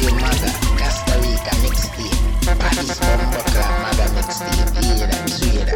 [0.00, 0.48] DJ Maga,
[0.80, 2.08] Costa Rica mixtape.
[2.58, 4.80] Paris Bumbucker, Maga mixtape.
[4.80, 5.68] Yeah, that's weird.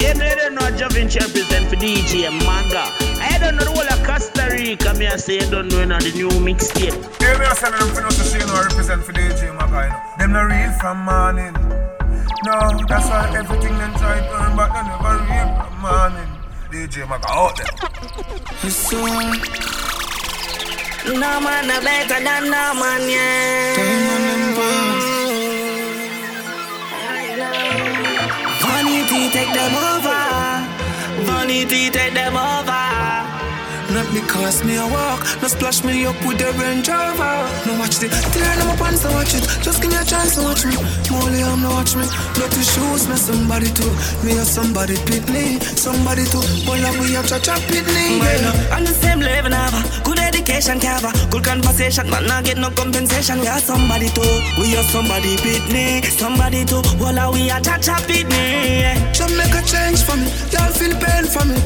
[0.00, 2.88] You know, you don't know Javinci represent for DJ Maga.
[3.20, 4.94] I don't know the whole of Costa Rica.
[4.94, 6.96] Me I say you don't know the new mixtape.
[7.20, 9.84] Yeah, me I say them for no to see no represent for DJ Maga.
[9.84, 10.16] You know.
[10.16, 11.52] Them not real from morning.
[12.48, 16.30] No, that's why everything them try to earn, but they never real from morning.
[16.72, 18.70] DJ Maga out there.
[18.70, 18.96] So,
[21.14, 24.58] No man no better than no man, yeah.
[28.60, 31.24] Vanity take them over.
[31.24, 32.77] Vanity take them over.
[33.90, 37.48] Not because me a walk, no splash me up with the Range Rover.
[37.64, 39.40] No watch the tear my pants, no watch it.
[39.64, 40.76] Just give me a chance to watch me.
[41.08, 42.04] Molly, I'm no watch me.
[42.36, 43.88] Dirty shoes, me somebody too.
[44.20, 46.44] Me a somebody pit me, somebody too.
[46.68, 48.20] Well, we have cha cha pit me.
[48.20, 48.76] Yeah.
[48.76, 49.80] On uh, the same level, never.
[50.04, 51.08] Good education, cover.
[51.32, 53.40] Good conversation, but not get no compensation.
[53.40, 54.28] We are somebody too.
[54.60, 56.02] We are somebody beat me.
[56.04, 56.82] Somebody too.
[57.00, 58.84] Well, uh, we are cha cha beat me.
[59.16, 60.28] Just make a change for me.
[60.52, 61.56] Y'all feel pain for me.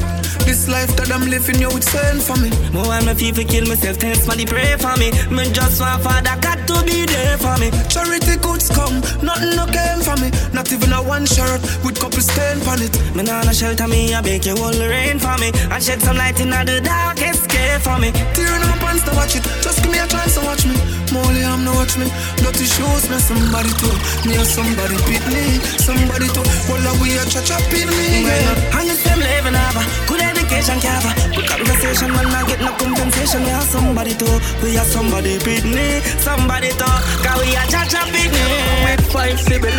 [0.43, 2.51] This life that I'm living, you it's pain for me.
[2.75, 5.09] More when my for kill myself, tell somebody pray for me.
[5.31, 7.71] Me just want Father God to be there for me.
[7.87, 10.29] Charity goods come, nothing no came for me.
[10.51, 12.91] Not even a one shirt with couple stain on it.
[13.15, 15.49] Me nah no shelter me, I beg you all rain for me.
[15.71, 18.11] And shed some light in the darkest cave for me.
[18.35, 19.43] Tear in my pants to watch it.
[19.63, 20.75] Just give me a chance to watch me.
[21.15, 22.11] Molly, I'm no watch me.
[22.43, 23.95] Dirty shoes, me somebody too.
[24.27, 25.63] Me or somebody beat me.
[25.79, 26.45] Somebody too.
[26.67, 28.27] Well, we a cha cha beat me.
[28.27, 28.77] Yeah.
[28.77, 30.32] And the same level, never.
[30.53, 31.13] Education, cover.
[31.33, 33.41] Good conversation, man, I get no compensation.
[33.43, 35.99] We are somebody to, We are somebody beat me.
[36.21, 36.85] Somebody too.
[37.25, 38.45] Cause we are cha cha beat me.
[38.85, 39.73] With five siblings,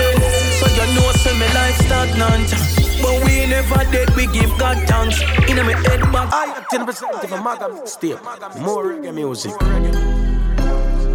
[0.58, 2.50] so you know say me life start stagnant.
[3.02, 5.20] But we never dead, we give God thanks.
[5.48, 8.18] In my head back, I am 10% of a maga mixtape.
[8.60, 9.52] More reggae music.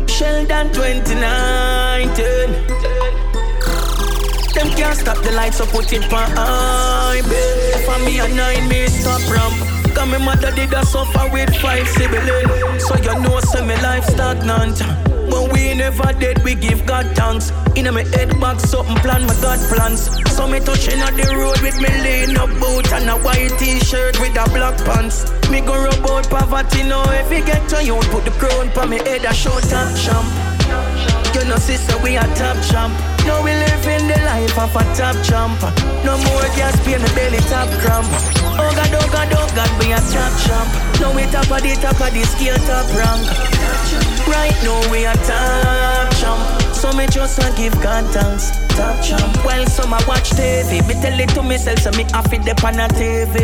[0.07, 3.28] Sheldon 2019.
[4.53, 7.21] Them can't stop the lights, so put it on high.
[7.85, 9.55] For me and nine, me stop ramp.
[9.95, 12.85] Cause me mother did a suffer with five siblings.
[12.85, 14.81] So you know, say me life stagnant.
[15.29, 17.51] But we never dead, we give God thanks.
[17.75, 20.09] In my head back, something plan, my God plans.
[20.35, 24.19] So me touching on the road with me lean up boot and a white t-shirt
[24.19, 25.29] with a black pants.
[25.49, 27.03] Me go out poverty now.
[27.11, 30.25] If you get to you, put the crown on me head, a show top champ.
[31.35, 32.93] You know, sister, we a top champ.
[33.25, 35.57] Now we live in the life of a top champ.
[36.05, 38.05] No more gas, pain, the belly top cramp.
[38.61, 40.69] Oh God, oh God, oh God, we a top champ.
[41.01, 43.25] Now we top of the top of the scale, top rank.
[44.29, 46.41] Right now we a top champ.
[46.79, 49.33] So me just a give God thanks, top champ.
[49.43, 52.63] While some a watch TV, me tell it to myself, so me have it up
[52.63, 53.35] on a TV.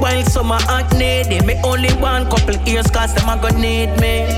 [0.00, 3.90] While some a act needy, me only one couple years, cause them a gonna need
[4.04, 4.28] me.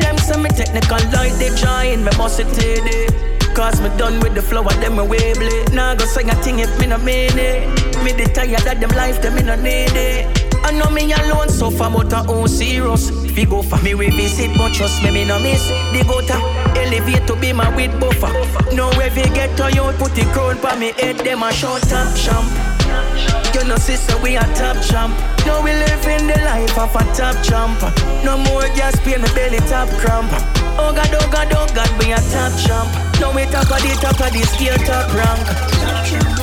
[0.00, 3.27] Them say me technical like they join, me must it.
[3.58, 5.74] Cause me done with the flow of them way blade.
[5.74, 7.66] Nah go sing a thing if me no mean it.
[8.04, 10.54] Me the tired of them life, them me no need it.
[10.62, 13.10] I know me alone suffer, but I own serious.
[13.36, 15.66] You go for me revisit, but trust me, me no miss.
[15.90, 18.30] The go to uh, elevate to be my with buffer.
[18.76, 21.82] No if you get to you, put the crown pa me head, them a short
[21.90, 23.47] uh, top champ.
[23.58, 25.18] You know, sister, we a top champ.
[25.44, 27.82] Now we live in the life of a top champ.
[28.22, 30.30] No more gas, pain, my belly top cramp.
[30.78, 32.86] Oh God, oh God, oh God, we a top champ.
[33.18, 35.42] Now we top of the top of the scale, top rank.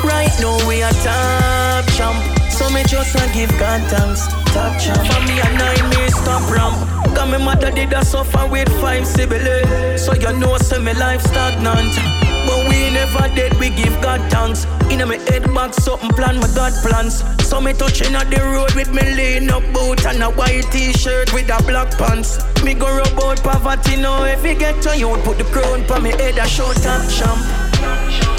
[0.03, 2.19] Right now we a top champ.
[2.51, 4.99] So me just a give God thanks, top champ.
[5.07, 6.75] For me a nine, me stop ramp.
[7.15, 10.03] Cause me mother did a suffer with five siblings.
[10.03, 11.95] So you know, say me life stagnant.
[12.95, 14.63] Never dead, we give God thanks.
[14.89, 17.25] In my head back, something plan, my God plans.
[17.43, 21.33] So me touching at the road with me lean up boot and a white t-shirt
[21.33, 22.39] with a black pants.
[22.63, 24.23] Me go rub out poverty now.
[24.23, 27.43] If you get to you, put the crown on me head, a show top champ.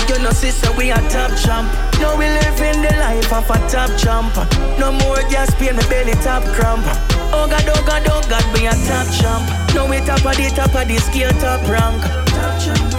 [0.08, 1.68] You know, sister, we a top champ.
[2.00, 4.32] Now we live in the life of a top champ.
[4.80, 6.86] No more gas, pain, my belly top cramp.
[7.28, 9.44] Oh God, oh God, oh God, we a top champ.
[9.76, 12.00] Now we top of the top of the scale, top rank.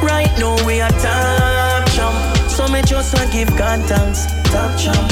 [0.08, 2.16] Right now we a top champ.
[2.50, 5.12] So me just a give God thanks, top champ.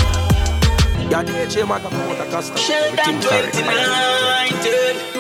[1.12, 2.58] Yeah, DJ Maga promote a custom.
[2.58, 5.16] Sheldon 2019.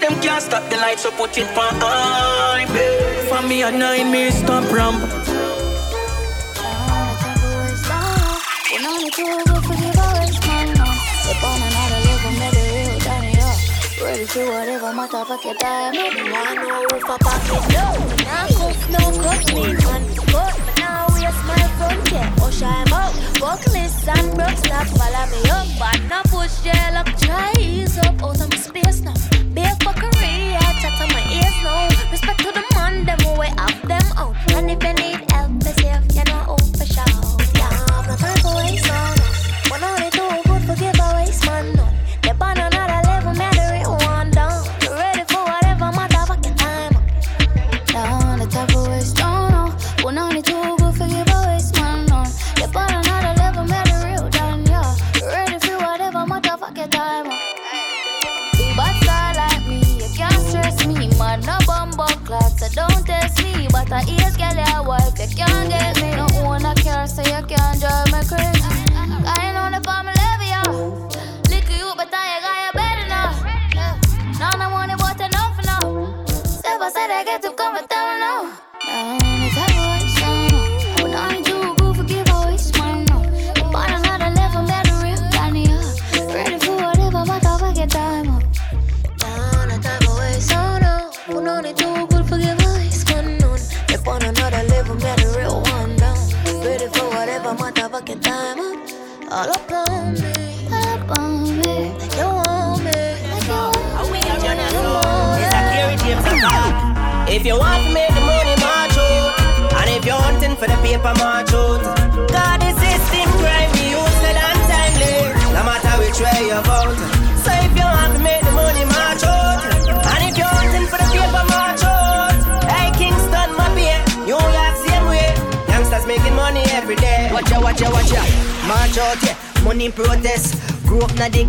[0.00, 3.28] Them can't stop the lights, so put it on high, babe.
[3.28, 5.02] For me a nine, me stop ramp.
[8.72, 10.06] You know me too good for give a
[10.46, 10.76] man.
[10.76, 11.65] Step on
[14.26, 17.94] if you whatever my top I get die Me want no roof up pocket No,
[18.26, 19.70] nah cuff, no cuff me.
[19.86, 20.02] Man
[20.34, 24.88] But now we are my front yeah oh, Push I'm out Bucklist and broke stop
[24.98, 25.68] Follow me up.
[25.78, 28.20] But now push jail up Try ease up.
[28.20, 29.14] Out of my space now
[29.54, 30.58] Big fuckery.
[30.58, 34.34] I chat on my ears no Respect to the man Them way up them out.
[34.56, 35.35] And if you need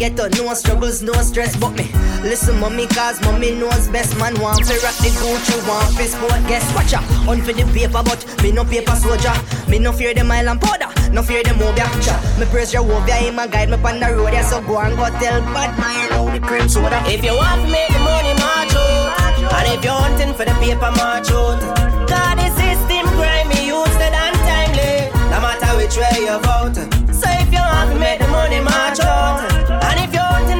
[0.09, 1.55] ghetto, no struggles, no stress.
[1.55, 1.89] But me,
[2.21, 4.17] listen, mommy, cause mommy knows best.
[4.17, 6.41] Man, want to rock the Gucci, want to sport.
[6.47, 6.99] Guess, watch ya.
[7.29, 9.33] On for the paper, but me no paper soldier.
[9.67, 11.87] Me no fear them island powder, no fear them mobia.
[12.03, 14.33] Cha, me praise Jehovah, him a guide me on the road.
[14.33, 17.01] Yeah, so go and go tell bad man how the cream soda.
[17.05, 19.27] If you want to make the money, march out.
[19.57, 21.59] And if you're hunting for the paper, march out.
[22.07, 25.11] God, the system grind me, you said untimely.
[25.31, 26.77] No matter which way you vote.
[27.13, 29.46] So if you want to make the money, march out.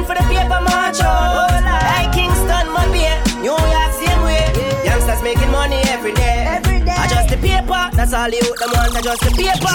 [0.08, 1.52] For the paper, march out.
[1.92, 3.12] Hey, Kingston, my beer.
[3.44, 4.48] New York, same way.
[4.88, 6.56] Youngsters making money every day.
[7.04, 9.74] Adjust the paper, that's all you them want, adjust the paper.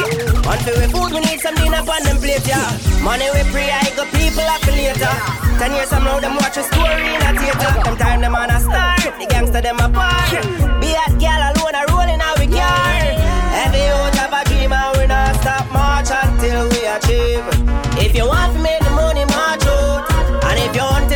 [0.50, 2.66] On for we food, we need some dinner on them plate, yeah.
[3.06, 5.14] Money we free, I got people up later.
[5.62, 7.72] Ten years from now, them watch a story in a theater.
[7.86, 10.34] Them time them on a star, the gangster them apart.
[10.82, 13.22] Be a girl alone, a rolling out we car.
[13.62, 17.46] Every youth have a dream and we not stop march until we achieve.
[18.02, 18.73] If you want to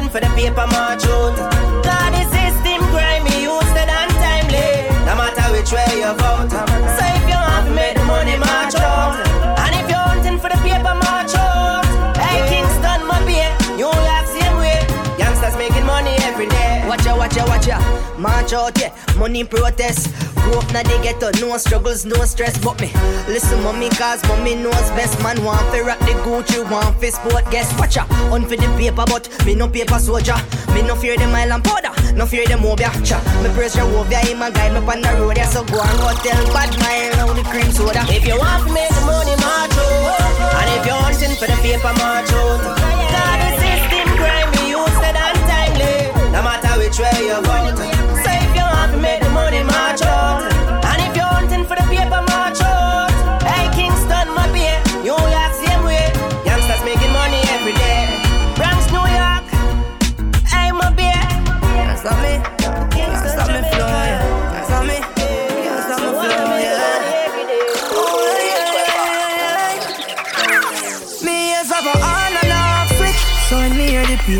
[0.09, 1.35] for the paper, march out.
[1.83, 4.87] God, the system grind me, you said untimely.
[5.05, 6.51] No matter which way you vote.
[6.51, 7.37] So if you
[7.67, 9.19] to make the money, march out.
[9.59, 11.85] And if you're hunting for the paper, march out.
[12.17, 13.51] Hey, Kingston, my beer.
[13.75, 14.79] New York, same way.
[15.17, 16.83] Youngsters making money every day.
[16.87, 17.79] Watch ya, watch ya, watch ya.
[18.17, 18.93] March out, yeah.
[19.17, 20.09] Money protest.
[20.47, 22.57] Grew up na the ghetto, no struggles, no stress.
[22.63, 22.87] But me,
[23.27, 25.19] listen, mommy, cause mommy knows best.
[25.21, 27.43] Man, want to rock the Gucci, want for sport.
[27.51, 28.07] Guess, watch ya.
[28.31, 30.39] On for the paper, but me no paper soldier.
[30.71, 32.87] Me no fear them island powder, no fear them mobia.
[33.03, 35.35] Cha, me praise Jehovah, him a guide me on the road.
[35.35, 38.07] Yeah, so go and go tell bad man how the cream soda.
[38.07, 40.63] If you want to make the money, march out.
[40.63, 42.63] And if you're hunting for the paper, march out.
[42.63, 46.31] God, the system grind me, you said untimely.
[46.31, 47.96] No matter which way you vote.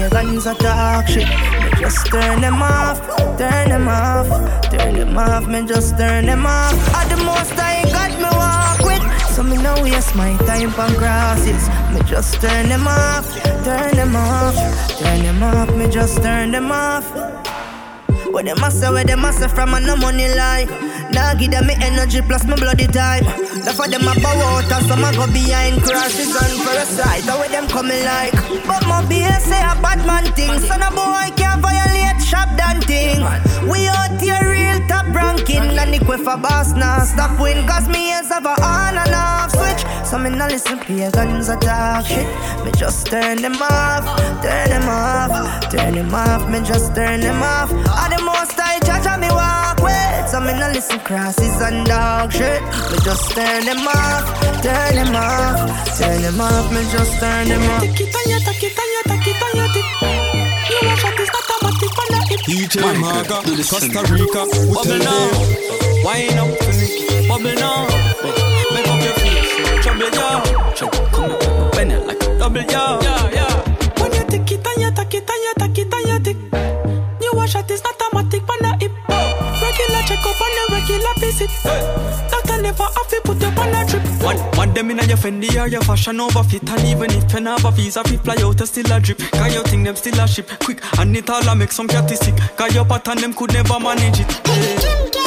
[0.10, 3.00] Me hear the pagans a talk shit, me just turn them off,
[3.38, 4.28] turn them off,
[4.70, 5.48] turn them off.
[5.48, 6.74] Me just turn them off.
[6.96, 9.32] At the most I ain't got me walk with.
[9.32, 11.70] So me no waste my time on crosses.
[11.94, 13.26] Me just turn them off,
[13.64, 14.56] turn them off,
[15.00, 15.76] turn them off.
[15.76, 17.06] Me just turn them off.
[18.32, 20.28] Where them a say, where them a say from a no money
[21.12, 23.24] Nah give them me energy plus my bloody time.
[23.64, 27.40] Therefore them a bow out and some a go behind crashes for a side How
[27.40, 28.34] where them coming like
[28.68, 30.60] But my BS say a bad man thing.
[30.60, 31.97] Son of boy can't violate
[32.27, 33.24] shop done thing
[33.72, 37.88] We out here real top ranking And the quiff a boss now stop win Cause
[37.88, 42.05] me ears have a on and off switch So me no listen pagans a talk
[42.05, 42.27] shit
[42.65, 44.03] Me just turn them off,
[44.43, 45.31] turn them off
[45.72, 49.29] Turn them off, me just turn them off All the most I judge and me
[49.31, 54.27] walk with So me no listen crosses and dog shit Me just turn them off,
[54.62, 57.88] turn them off Turn them off, me just turn them off
[62.46, 66.03] DJ Maga, Costa Rica, we Bubble tell now, them.
[66.03, 66.50] wine up,
[67.27, 67.88] bubble now.
[68.74, 70.43] Make up your face, trouble ya.
[71.12, 73.00] Come on, bend it like a double ya.
[73.01, 73.55] Yeah, yeah.
[74.01, 76.38] When you tick it and you tack it and you tack it and you tick,
[77.22, 77.97] you wash it is automatic on the hip.
[80.18, 81.52] Check up on the regular visit.
[82.32, 84.04] Doctor never have to put you on a trip.
[84.24, 87.40] One, one them in your Fendi or your fashion over fit And even if you
[87.40, 89.20] never visa fit fly out, you still a drip.
[89.20, 90.50] Cause you think them still a ship.
[90.64, 92.36] Quick, and it all a make some catty sick.
[92.58, 94.42] Cause your pattern them could never manage it.
[94.48, 95.26] Yeah.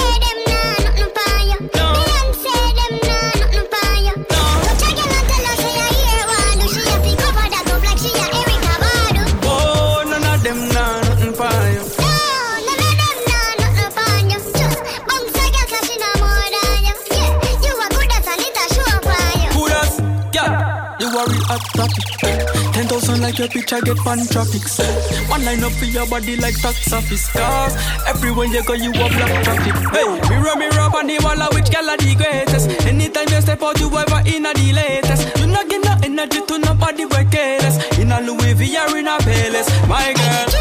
[23.41, 24.85] Your picture get fan traffic so
[25.33, 27.75] One line up for your body like tax office cars
[28.07, 29.75] Everywhere you go you have black traffic.
[29.97, 32.69] Hey, mirror mirror on the wall which girl are the greatest?
[32.85, 35.39] Anytime you step out you ever in a the latest?
[35.39, 37.99] You not get no energy to nobody work careless.
[37.99, 40.61] In a Louis V or in a Palace My girl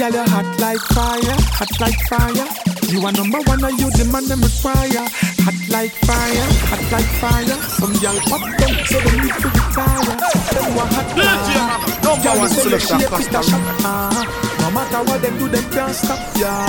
[0.00, 2.48] Girl, you hot like fire, hot like fire.
[2.88, 5.04] You are number one, and you the man them require.
[5.44, 7.56] Hot like fire, hot like fire.
[7.68, 10.16] Some girl pop them, so they need to retire.
[10.56, 11.76] Them want hot fire.
[12.00, 13.60] Girl, you say you shape it a shot.
[13.84, 14.24] Ah,
[14.64, 16.16] no matter what them do, them can't stop.
[16.34, 16.64] Yeah.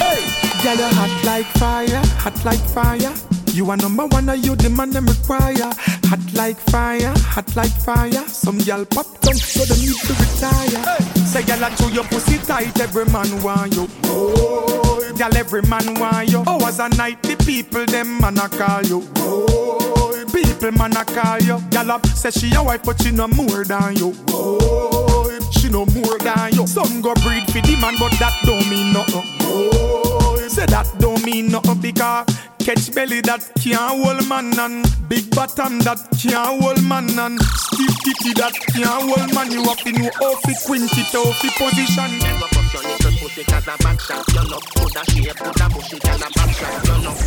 [0.00, 0.24] Hey,
[0.64, 3.12] girl, you hot like fire, hot like fire.
[3.52, 5.70] You are number one, and you the man them require.
[6.08, 8.26] Hot like fire, hot like fire.
[8.26, 11.26] Some y'all pop down, so them need to retire.
[11.26, 13.88] Say y'all to your pussy tight, every man want you.
[14.04, 16.42] Oh, y'all every man want you.
[16.46, 19.06] Oh, Hours a night, the people them man a call you.
[19.16, 21.58] Oh, people man a call you.
[21.72, 24.14] Y'all up say she a wife, but she no more than you.
[24.28, 26.66] Oh, she no more than you.
[26.66, 29.22] Some go breed for the man, but that don't mean nothing.
[29.42, 32.26] Oh, say that don't mean nothing because.
[32.62, 37.90] Catch belly that can't hold man and big bottom that can't hold man and stiff
[38.06, 39.50] titty that can't hold man.
[39.50, 42.10] You have to know how to quint it, how to position.
[42.22, 44.62] Never bust your little pussy 'cause a back shot, you know.
[44.78, 47.18] Put a shape, put a bushy, tell a back shot, you know.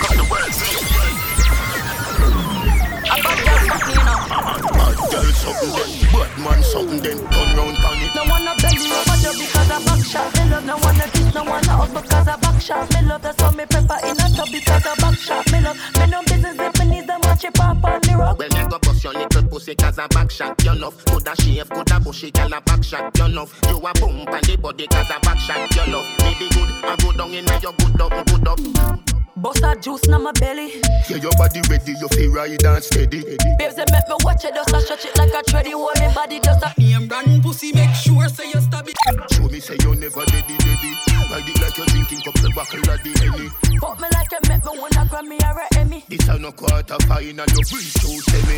[0.00, 0.56] Got the words,
[3.06, 4.18] A bad girl something, you know.
[4.72, 8.12] Bad girl something then, bad man something then, turn round on it.
[8.16, 10.32] No wanna belly over you because a back shot.
[10.32, 12.92] Me love no wanna kiss, no wanna hug because a back shot.
[12.94, 15.52] Me love that's how me prefer in a tub because a back shot.
[15.52, 18.38] Me love me no business if me need them watch it pop on the rock.
[18.38, 20.90] Well, you go bust your little pussy 'cause a back shot, you know.
[21.06, 23.46] Coulda shave, coulda bushy, girl a back shot, you know.
[23.68, 26.02] You a bump on the body 'cause a back shot, you know.
[26.24, 29.25] Me be good, I go down in your good up, good up.
[29.36, 30.80] Bust a juice na my belly.
[31.10, 33.20] Yeah, your body ready, you feel ride and steady.
[33.58, 35.72] Babes, they make me watch it, just a stretch it like a treadie.
[35.72, 38.96] Hold me body just a name brand pussy, make sure say you stab it.
[39.32, 40.90] Show me say you never ready, ready.
[41.28, 43.48] Ride it like you're drinking couple buckle of the Henny.
[43.76, 46.04] Fuck me like you make me wanna Grammy or a Emmy.
[46.08, 48.56] This a no quarter fine and you breathe so semi.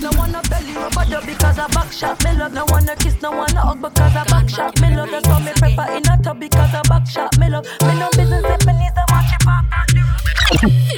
[0.00, 2.16] No wanna belly rubber dub because a back shot.
[2.24, 4.80] Me love no wanna kiss, no wanna hug because I back shot.
[4.80, 7.36] Me love that's how me prefer in a tub because I back shot.
[7.38, 10.13] Me love me no business if me need to watch it pop on the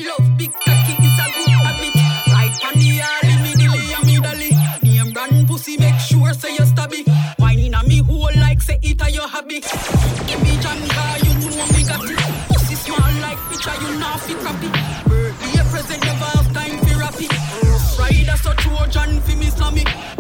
[0.07, 1.95] Love big cocky is a good habit.
[2.33, 3.53] Right on the alley, me
[4.07, 4.51] me dolly.
[4.83, 7.09] Name brand pussy, make sure say you stab it.
[7.39, 9.61] Whining on me whole like say it a your hobby.
[10.27, 12.19] Give me janga, you know me got it.
[12.49, 14.69] Pussy like picture, you not fit copy.
[15.09, 17.33] Birthday present, never have time for rapid.
[17.99, 20.16] Rider so Trojan fi me slammy.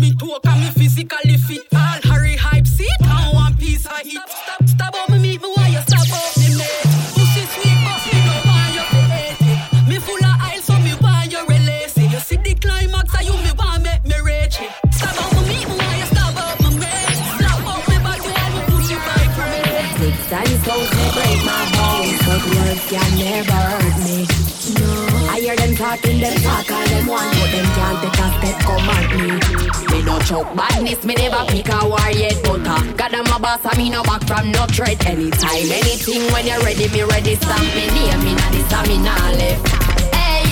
[0.00, 1.62] Me toe, can me physically fit.
[1.74, 4.28] All hurry hype seat, and one piece I hit.
[4.28, 6.84] Stop, stop on me, meet me why you stop up me mate.
[7.14, 9.88] Pussy sweet, but me no want you to hate it.
[9.88, 12.10] Me full of aisle, so me want you release it.
[12.10, 14.72] You see the climax, and you me want make me reach it.
[14.90, 17.16] Stop on me, meet me why you stop up my mate.
[17.36, 19.84] Slap up me body while me pussy vibrate.
[20.00, 23.69] Six times they break my bones, but words can never
[25.90, 29.30] talking, them talk all them want, but them can't take a step come at me.
[29.90, 33.38] Me no choke badness, me never pick a war yet, but uh, God I'm a
[33.38, 35.04] boss, and me no back from no threat.
[35.06, 37.34] Anytime, anything when you're ready, me ready.
[37.34, 39.66] Stamp me name, me nah this, me nah left.
[40.14, 40.46] Hey.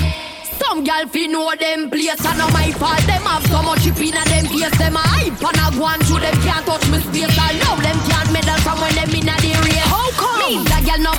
[0.58, 2.98] Some gal fi know them place and not my fault.
[3.06, 4.78] Them have so much chip in them face.
[4.78, 7.38] Them a hype and a go on through them can't touch me space.
[7.38, 9.86] I know them can't medal from when them inna the race.
[9.86, 10.38] How come?
[10.42, 11.12] Me the gal no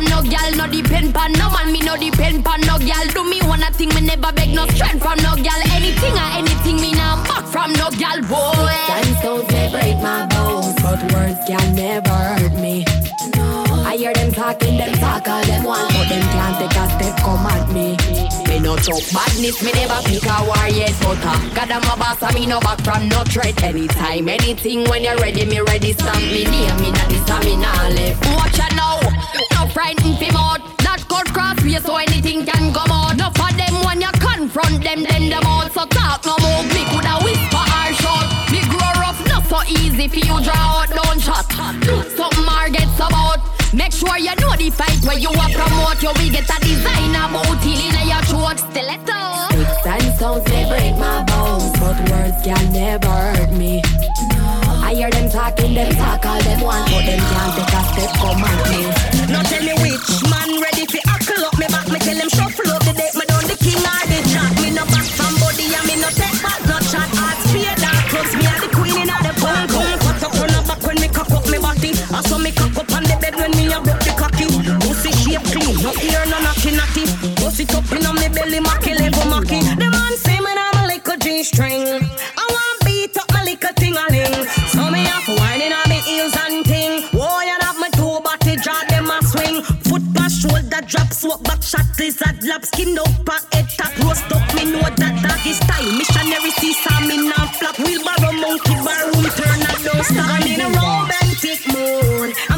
[0.00, 1.72] from no gal, no depend pan no man.
[1.72, 3.06] Me no depend pan no gal.
[3.08, 5.60] Do me one thing me never beg no strength from no gal.
[5.72, 8.72] Anything or anything me nah back from no gal boy.
[8.88, 12.84] Time stones may break my bones, but words can never hurt me.
[13.36, 13.64] No.
[13.84, 17.16] I hear them talking, them talk all them want, but them can't take a step
[17.24, 18.09] come at me.
[18.50, 21.94] Me no talk badness, me never pick a war yet, but uh, God I'm a
[21.94, 23.62] boss, me no back from no threat.
[23.62, 27.86] Anytime, anything, when you're ready, me ready, stamp me near me, not this me nah
[27.94, 28.18] left.
[28.34, 28.98] Watch out now,
[29.54, 33.16] no frightened fi mouth, that cut cross way, so anything can come out.
[33.16, 36.66] No for them when you confront front them, then them also talk no more.
[36.74, 38.26] Me coulda whisper or shout.
[38.50, 41.46] Me grow rough, not so easy for you draw out, don't shot.
[41.86, 43.59] Do something or get about.
[43.72, 46.02] Make sure you know the fight where you are promote.
[46.02, 48.58] You will get a designer booty in your throat.
[48.58, 49.46] Stiletto.
[49.54, 53.80] Sticks and stones they break my bones, but words can never hurt me.
[54.82, 58.10] I hear them talking, them talk all them want, but them can't take a step
[58.18, 58.82] come my me.
[59.30, 61.86] Now tell me which man ready fi huckle up me back.
[61.86, 62.79] Me tell him shuffle up
[72.12, 74.46] I saw me cock up on the bed when me a broke the cocky.
[74.82, 77.06] Pussy shape clean, no ear no knocky knocky.
[77.38, 79.62] Bust it up inna me belly, macky level macky.
[79.78, 81.86] The man say me I'm a little G string.
[82.34, 84.42] I want beat up my little ting a ling.
[84.74, 87.06] So me have whining on me heels and ting.
[87.14, 89.62] Whoa, you have my two body draw them a swing.
[89.86, 94.26] Foot pass shoulder drop, swap back shot lizard lap skin up pack head tap roast
[94.34, 94.42] up.
[94.58, 95.86] Me know that doggy style.
[95.94, 97.78] Missionary see saw me now flap.
[97.78, 100.26] Wheelbarrow monkey bar room turn a stop.
[100.26, 101.09] I'm in a romantic
[101.90, 102.49] mood.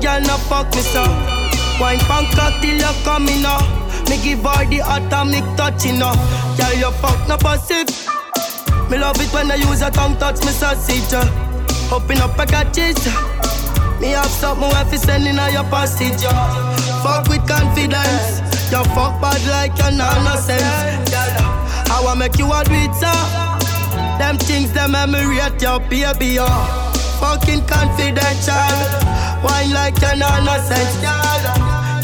[0.00, 1.02] Girl no fuck me so.
[1.80, 2.28] Wine punk
[2.60, 3.58] till you coming now.
[4.08, 6.12] Me give her the atomic touch you know.
[6.56, 7.88] Girl you fuck no passive.
[8.90, 11.12] Me love it when I use a tongue touch me sausage.
[11.12, 11.94] uh.
[11.94, 12.96] Open up a catches.
[14.00, 16.24] Me have something if you send in your passage.
[16.24, 16.76] uh.
[17.02, 18.40] Fuck with confidence.
[18.70, 20.62] You fuck bad like you're nonsense.
[21.90, 23.12] I wanna make you a pizza.
[24.18, 26.38] Them things them memorate your baby.
[26.38, 26.48] Uh.
[27.20, 29.17] Fucking confidential.
[29.42, 30.94] Wine like you're nonsense.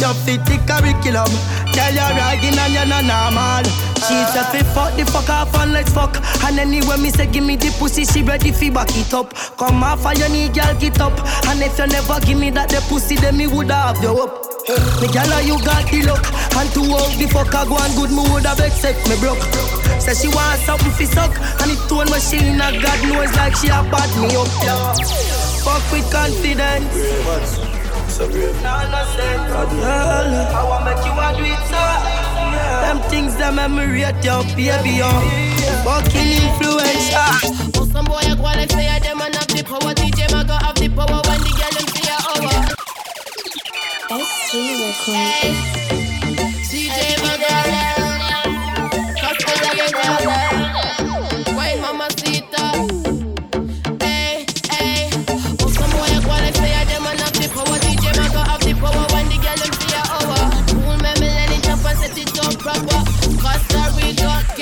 [0.01, 1.31] You fit the curriculum.
[1.73, 3.65] Tell you ragging and you're not normal.
[4.05, 6.17] She said, fi fuck the fuck off and let's fuck.
[6.45, 9.35] And anyway, me say, give me the pussy, she ready fi back it up.
[9.57, 11.17] Come off and you need girl, get up.
[11.49, 14.45] And if you never give me that, the pussy, then me woulda have you up.
[15.01, 16.25] Me gala, you got the luck.
[16.55, 19.41] And to out the fuck, I go on good mood, I accept me broke.
[19.99, 21.33] Say she want something fi suck.
[21.65, 25.44] And it tone machine, I God knows like she a bad me up, yeah.
[25.65, 26.95] Fuck with confidence.
[28.63, 29.49] Nah, no sense.
[29.51, 31.81] I want make you a do it, so.
[32.85, 35.09] Them things that memory at your baby, yo.
[35.83, 37.41] Fucking influence, ah.
[37.77, 39.95] Oh, some boy, I go like say, I them and have the power.
[39.95, 42.75] DJ Maga have the power when the girl them say, oh.
[44.11, 44.53] SG
[44.85, 46.04] Records.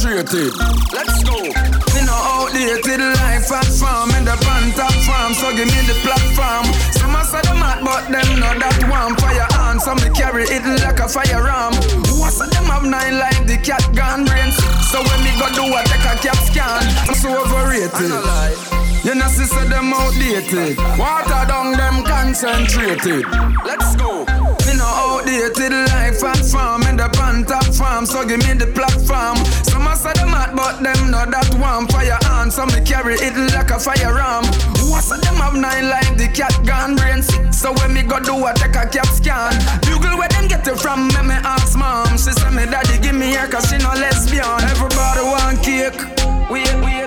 [0.00, 0.56] concentrated.
[0.92, 1.36] Let's go.
[1.36, 5.96] Me no outdated life at farm in the pan top farm, so give me the
[6.00, 6.64] platform.
[6.92, 9.80] Some a say them hot, but them know that one fire on.
[9.80, 11.74] Some me carry it like a firearm.
[12.30, 14.56] Say them have nine like the cat gun brains?
[14.88, 18.14] So when me go do a take a cap scan, I'm so overrated.
[19.04, 20.78] You know, sister, them outdated.
[20.98, 23.24] Water down, them concentrated.
[23.64, 24.39] Let's go.
[25.30, 29.38] No life at farm in the pan top farm, so give me the platform.
[29.62, 32.50] Some a say them hot, but them not that one fire on.
[32.50, 34.42] So me carry it like a firearm.
[34.90, 37.30] A them have nine like the cat gun brains?
[37.56, 39.54] So when me go do a take a cap scan,
[39.86, 41.06] Google where them get it from.
[41.14, 44.58] Me me ask mom, she say me daddy give me here 'cause she no lesbian.
[44.66, 46.00] Everybody want cake.
[46.50, 46.99] We, wait,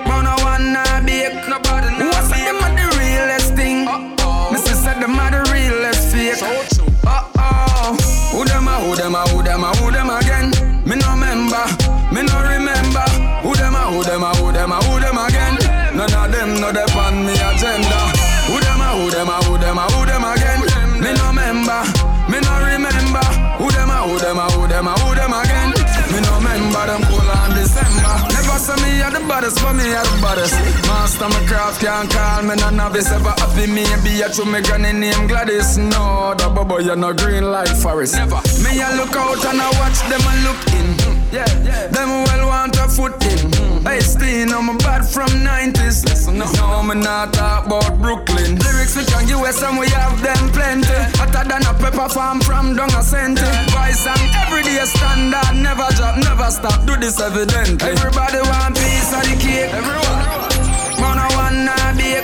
[29.44, 30.56] baddest, but me are the baddest.
[30.88, 33.12] Master my craft can't call me no novice.
[33.12, 35.78] Ever happy me be a true me granny name Gladys.
[35.78, 38.16] No, the bubble you no green like forest.
[38.16, 38.42] Never.
[38.64, 40.88] Me I look out and I watch them and look in.
[41.32, 41.88] Yeah, yeah.
[41.88, 43.63] Them well want a foot in.
[43.84, 46.08] Hey, Steen, I'm a bad from 90s.
[46.08, 46.56] Listen up.
[46.56, 48.56] No, me not talk about Brooklyn.
[48.56, 50.88] Lyrics we can US and we have them plenty.
[51.20, 53.44] Hotter than a pepper farm from down a center.
[53.76, 55.60] Voice and everyday standard.
[55.60, 56.86] Never drop, never stop.
[56.88, 57.92] Do this evidently.
[57.92, 59.76] Everybody want piece of the cake.
[59.76, 60.64] Everyone.
[61.04, 62.24] Man, I want to bake.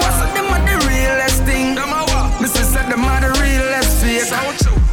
[0.00, 1.76] What's up, them are the realest thing?
[2.40, 4.32] Missy said them are the realest fake.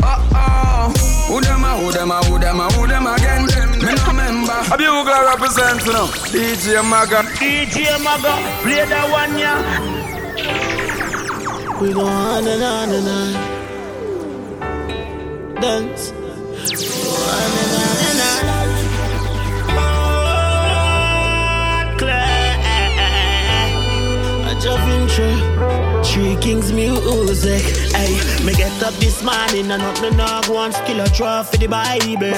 [0.04, 0.92] Uh oh.
[1.32, 3.57] Who them a, who them a, who them a, who them again?
[4.70, 5.12] Me no remember.
[5.12, 6.08] A bugle represent, you know.
[6.08, 7.24] DJ Maga.
[7.38, 9.58] DJ Maga, play that one, yeah.
[11.80, 13.34] We go on and on and on.
[15.62, 16.12] Dance.
[16.12, 18.58] Go on and on and on.
[24.50, 25.57] I jump in tree.
[26.08, 27.62] Three kings music.
[27.94, 31.44] Hey, me get up this morning and not me not go and still a draw
[31.44, 32.34] for the Bible.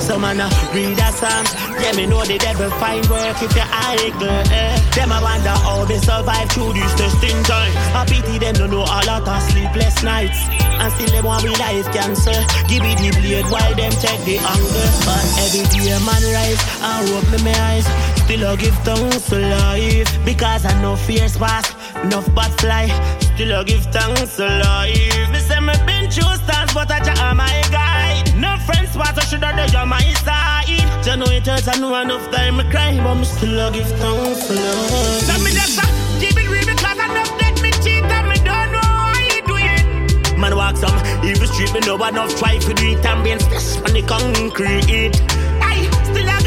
[0.00, 1.44] Some man a read a psalm,
[1.82, 4.30] yeah me know the devil find work if you idle.
[4.52, 4.78] Eh.
[4.94, 7.72] Them I wonder how they survive through this testing time.
[7.98, 10.38] I pity them don't know a lot of sleepless nights.
[10.78, 12.38] And still they want me life cancer.
[12.68, 14.88] Give me the blade while them take the anger.
[15.02, 17.86] But every day man rise, I open my eyes.
[18.22, 21.79] Still I give thanks to life because I know fears past.
[22.04, 22.86] Enough bad fly,
[23.20, 25.30] still I give thanks to life.
[25.30, 28.34] Me say me been through stars, but I just my guide.
[28.36, 30.68] No friends, but I should have done on my side.
[31.04, 33.86] You know it hurts, I know enough time me cry, but me still I give
[34.00, 35.28] thanks to life.
[35.28, 35.80] Let me just
[36.20, 39.42] keep it real because I know that me cheat and me don't know how you
[39.44, 40.38] do it.
[40.38, 43.92] Man walk some evil street, me know enough try to do it and be on
[43.92, 45.20] the concrete.
[45.60, 46.39] I still I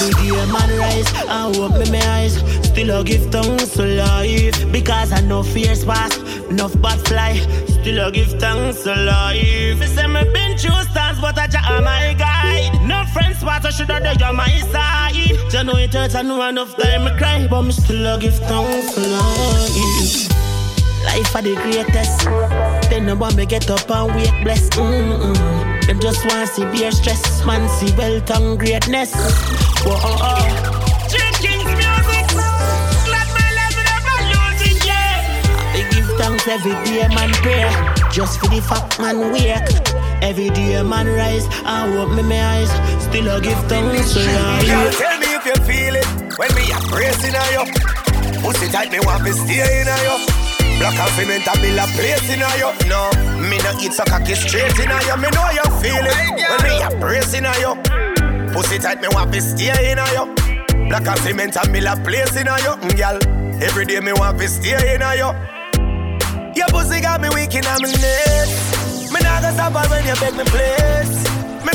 [0.00, 2.34] Every day man rise, I open my eyes.
[2.66, 6.18] Still I give thanks to life because I know fears past.
[6.50, 7.34] Enough bad fly,
[7.66, 9.78] still I give thanks to life.
[9.78, 12.80] Me say me been through stars, but I just my guide.
[12.88, 15.14] No friends, but I should have done on my side.
[15.52, 18.38] You know it hurts, I know enough time me cry, but me still I give
[18.38, 20.30] thanks to life.
[21.04, 22.90] Life are the greatest.
[22.90, 24.72] They no want me get up and wake blessed.
[24.72, 25.69] Mm-mm.
[25.90, 29.10] Them just want to see beer stress, man see wealth and greatness.
[29.82, 31.06] Whoa, oh, oh.
[31.10, 32.26] Drinking music,
[33.10, 35.18] let my level never lose it, yeah.
[35.74, 37.66] They give thanks every day, man pray.
[38.12, 39.66] Just for the fact, man wake.
[40.22, 41.48] Every day, man rise.
[41.66, 42.70] I open me my eyes.
[43.02, 44.96] Still I give thanks to Girl, life.
[44.96, 46.06] tell me if you feel it
[46.38, 48.40] when me a pressing on you.
[48.42, 50.39] Pussy tight, me want to stay in you.
[50.80, 52.72] Black and cement a build a place in you.
[52.88, 55.16] No, me no eat so cocky straight in you.
[55.20, 56.16] Me know you feel it
[56.48, 57.76] when me a pressing on you.
[58.54, 60.88] Pussy tight, me want to stay in you.
[60.88, 63.62] Black and cement a build a place in on you, mm, girl.
[63.62, 65.30] Every day me want to stay in on you.
[66.56, 68.48] Your pussy got me weak in my neck.
[69.12, 71.29] Me nah go stop her when you beg me place.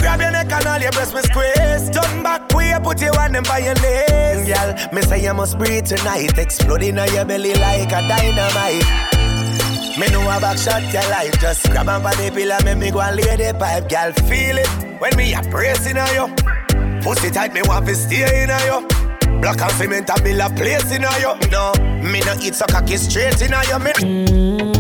[0.06, 1.90] Me grab your neck and all your breast me squeeze.
[1.90, 4.46] Turn back, we put you on them by your legs.
[4.48, 6.38] Girl, me say you must breathe tonight.
[6.38, 8.86] Exploding on your belly like a dynamite.
[9.98, 11.34] Me know a back shot your life.
[11.40, 13.90] Just grab on the pillar, make me go and lay the pipe.
[13.90, 14.68] Girl, feel it
[15.02, 16.28] when me a pressing on you.
[17.02, 18.88] Pussy tight, me want to stay in on you.
[19.42, 21.34] Black and cement a build a place in on you.
[21.50, 23.80] No, me no eat so cocky straight in on you.
[23.80, 23.92] Me.
[23.94, 24.76] Mm.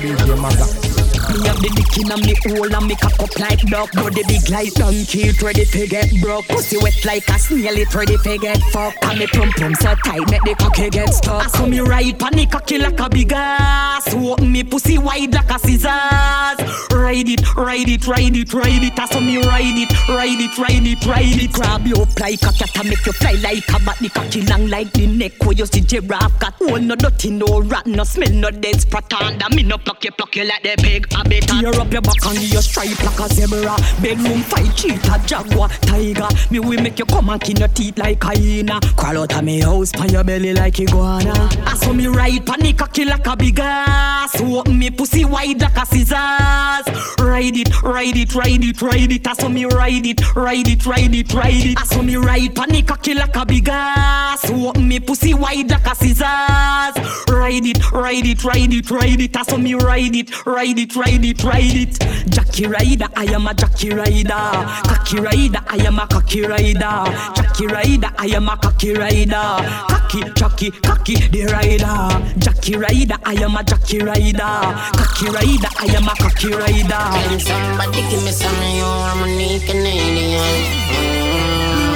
[0.00, 0.89] Play
[1.32, 1.40] me not conscience to represent the DJ Maga.
[1.40, 4.50] Me have the dick in me hole and me cock up like duck Body big
[4.50, 6.46] like donkey, it ready to get broke.
[6.48, 9.04] Pussy wet like a snail, it ready to get fucked.
[9.04, 11.44] And me pump pump so tight, make the cocky get stuck.
[11.44, 14.14] I saw me ride pan the cocky like a big ass.
[14.14, 16.58] Open me pussy wide like a scissors.
[16.90, 18.98] Ride it, ride it, ride it, ride it.
[18.98, 21.52] I saw me ride it, ride it, ride it, ride it.
[21.52, 23.98] Grab you up like a cat and make you fly like a bat.
[23.98, 26.54] The cocky long like the neck where you see giraffe got.
[26.60, 29.12] Oh no dirty, no rat, no smell, no dead spot.
[29.12, 32.24] And me no pluck you, pluck you like the pig a Tear up your back
[32.26, 36.98] and give you stripe like a zebra Bedroom fight, cheetah, jaguar, tiger Me will make
[36.98, 40.24] you come and kill your teeth like hyena Crawl out of me house, pan your
[40.24, 41.34] belly like iguana
[41.66, 45.60] I saw me ride pan the cocky like a big ass Open me pussy wide
[45.60, 50.06] like a scissors Ride it, ride it, ride it, ride it I saw me ride
[50.06, 53.36] it, ride it, ride it, ride it I saw me ride pan the cocky like
[53.36, 58.72] a big ass Open me pussy wide like a scissors Ride it, ride it, ride
[58.72, 61.98] it, ride it I saw me ride it, ride it, ride it, ride it.
[62.30, 64.44] Jackie rider, I am a Jackie rider.
[64.84, 67.04] Cocky rider, I am a cocky rider.
[67.34, 69.48] Jackie rider, I am a cocky rider.
[69.88, 72.38] Cocky, Jackie, cocky, the rider.
[72.38, 74.60] Jackie rider, I am a Jackie rider.
[74.98, 77.04] Cocky rider, I am a cocky rider.
[77.28, 81.00] Can somebody give me some of your money, Canadian?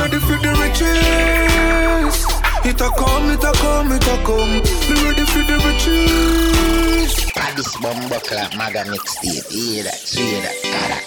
[0.00, 2.43] ready for the riches.
[2.66, 4.52] It a come, it a come, it a come.
[4.88, 7.34] Me ready for the riches.
[7.56, 9.46] This bumbo clap maga mixtape.
[9.52, 10.98] Hear that, hear that, gotta.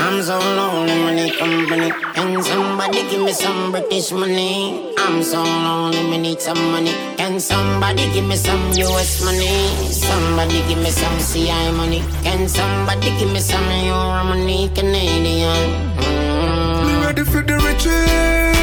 [0.00, 1.90] I'm so lonely, money company.
[2.14, 4.94] Can somebody give me some British money?
[4.98, 6.92] I'm so lonely, me need some money.
[7.16, 9.66] Can somebody give me some US money?
[9.90, 12.04] Somebody give me some CI money.
[12.22, 15.96] Can somebody give me some Euro money, Canadian?
[15.96, 16.86] Mm.
[16.86, 18.57] Me ready for the riches.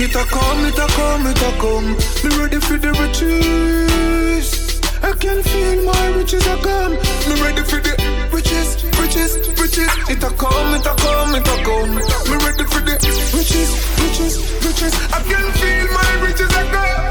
[0.00, 1.90] It a come, it a come, it a come.
[2.22, 4.78] Me ready for the riches.
[5.02, 6.92] I can feel my riches are come.
[7.26, 7.98] Me ready for the
[8.30, 9.90] riches, riches, riches.
[10.06, 11.98] It a come, it a come, it a come.
[12.30, 12.94] Me ready for the
[13.34, 14.94] riches, riches, riches.
[15.10, 17.10] I can feel my riches are come.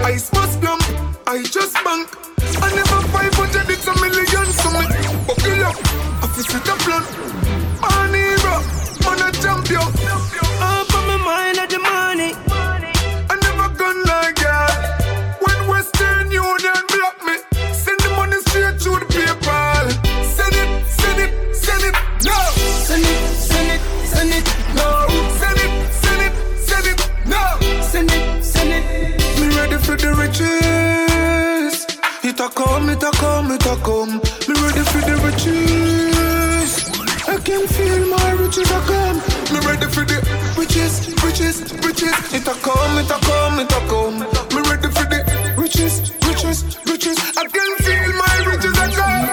[0.00, 0.82] I must plump,
[1.28, 2.08] I just bank.
[2.56, 4.48] I never 500, it's a million.
[4.48, 4.88] So me
[5.28, 5.76] buckle up,
[6.24, 7.04] I feel set a plan.
[7.84, 8.64] Man hero,
[9.04, 10.05] man a champion.
[32.36, 34.20] it a come, it a come, it a come.
[34.46, 36.70] Me ready for the riches.
[37.26, 39.16] I can feel my riches a come.
[39.52, 40.20] Me ready for the
[40.58, 42.12] riches, riches, riches.
[42.34, 44.18] It a come, it a come, it a come.
[44.52, 45.24] Me ready for the
[45.56, 47.16] riches, riches, riches.
[47.38, 49.32] I can feel my riches a come.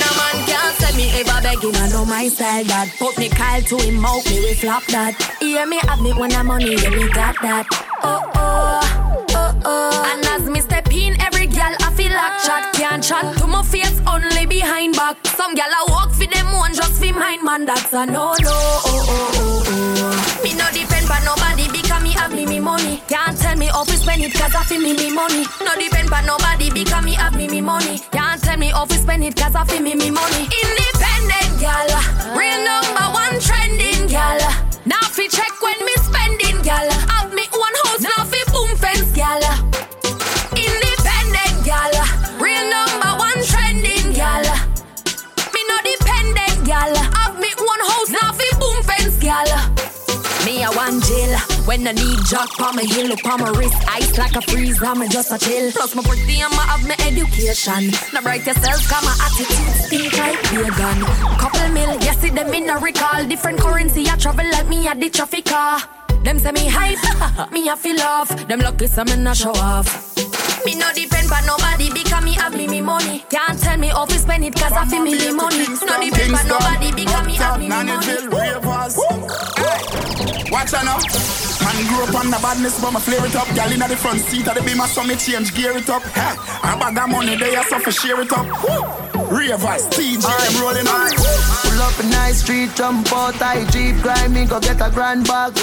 [0.00, 1.76] No man can say me ever begging.
[1.76, 4.24] I know my style that put me call to him out.
[4.26, 5.14] Me we flop that.
[5.38, 7.66] Hear me have me when I'm money, yeah me got that.
[8.02, 9.03] Oh oh
[9.64, 12.46] oh And as me step in, every gal I feel like uh.
[12.46, 15.16] chat Can't chat to my face, only behind back.
[15.26, 17.64] Some gal I walk for them one, just for mine man.
[17.66, 20.40] That's a no no, oh oh oh oh.
[20.42, 23.02] Me no depend on nobody because me have me me money.
[23.08, 25.44] Can't tell me how to spend it cause I feel me me money.
[25.64, 27.98] No depend on nobody because me have me me money.
[28.12, 30.44] Can't tell me how to spend it cause I feel me me money.
[30.44, 31.88] Independent gal
[32.36, 34.38] Real number one trending gal.
[34.84, 36.90] Now fi check when me spending gal.
[37.08, 37.43] Have me
[39.24, 39.44] gal
[40.52, 41.94] Independent gal
[42.44, 44.44] Real number one trending gal
[45.54, 49.50] Me no dependent gal Have me one house now fi boom fence gal
[50.44, 53.74] me a one jail when I need jock on my heel, look on my wrist,
[53.88, 55.72] ice like a freeze, I'm just a chill.
[55.72, 57.90] Plus my pretty my have my education.
[58.12, 61.00] Now bright yourself, got my attitude stink like vegan.
[61.38, 63.24] Couple mil, yes, see them in a recall.
[63.24, 65.80] Different currency, I travel like me at the traffic car.
[66.24, 68.28] Them say me hype, me a feel off.
[68.48, 70.16] Them lucky some in a show off.
[70.64, 73.22] Me no depend on nobody because me have me me money.
[73.28, 75.66] Can't tell me how to spend it cause I feel me me money.
[75.68, 77.92] No depend on nobody because me have me me money.
[80.50, 81.53] Watch out now.
[81.64, 83.48] Man grew up on the badness, but me flare it up.
[83.56, 86.02] Girl in the front seat of the beamer, so me change gear it up.
[86.12, 88.44] Ha, a bag of money there, so for share it up.
[89.32, 91.10] Ravers, TG, I'm rolling on.
[91.64, 95.26] Pull up in nice street, jump out, I Jeep, grind me, go get a grand
[95.26, 95.56] bag.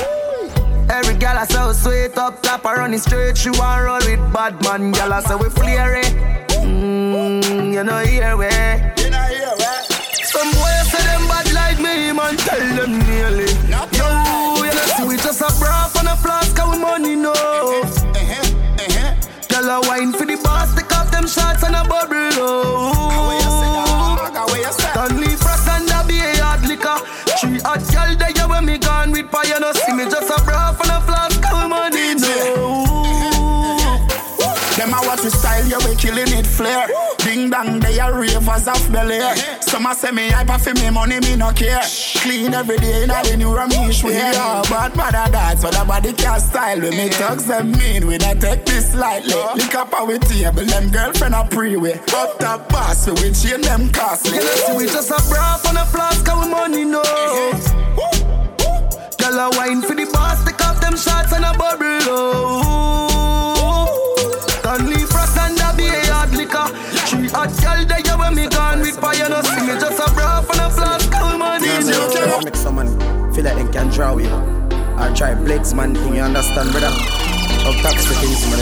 [0.89, 4.61] Every gal I so sweet up top, I running straight, she want roll with bad
[4.63, 4.91] man.
[4.91, 6.11] Gal I say we flare it.
[6.49, 8.49] Mm, you know here we.
[9.01, 9.63] You know here we.
[10.25, 13.50] Some boys say them bad like me, man, tell them nearly.
[15.01, 17.33] Yo, you know see we just a bra on a flask, and we money no.
[19.47, 22.15] Gal a wine for the boss, take off them shots and a bubble.
[22.37, 23.07] Oh.
[24.71, 26.97] Stanley Frost and a be a hard liquor.
[27.39, 30.69] Three hot gal there when me gone with fire, no see me just a bra
[30.69, 32.29] on a flask, and we money no.
[34.77, 36.87] Them a watch we style, yeah, we killing it flare.
[37.31, 39.33] Ding dong, they are ravers of Bel Air.
[39.61, 41.79] Some a say me hyper for me money, me no care.
[42.15, 46.11] Clean every day, now the new Ramesh we yeah, but mother that's what the body
[46.11, 46.81] can style.
[46.81, 49.33] We me thugs them mean, we not take this lightly.
[49.55, 52.01] Lick up our table, them girlfriend a pre-way.
[52.13, 54.35] Up top boss, we we chain them costly.
[54.35, 57.01] You see we just a bra on a flask, and we money no.
[59.19, 61.85] Girl a wine for the boss, take off them shots and a bubble.
[62.11, 63.10] Oh.
[67.31, 70.39] Three hot gal there when me gone with fire, no see me just a bra
[70.39, 72.41] on a flask, and we money no.
[72.43, 72.89] Make someone
[73.33, 74.27] feel like they can draw you.
[74.99, 76.87] Or try Blake's man thing, you understand, brother?
[76.87, 78.59] Up top the things, man.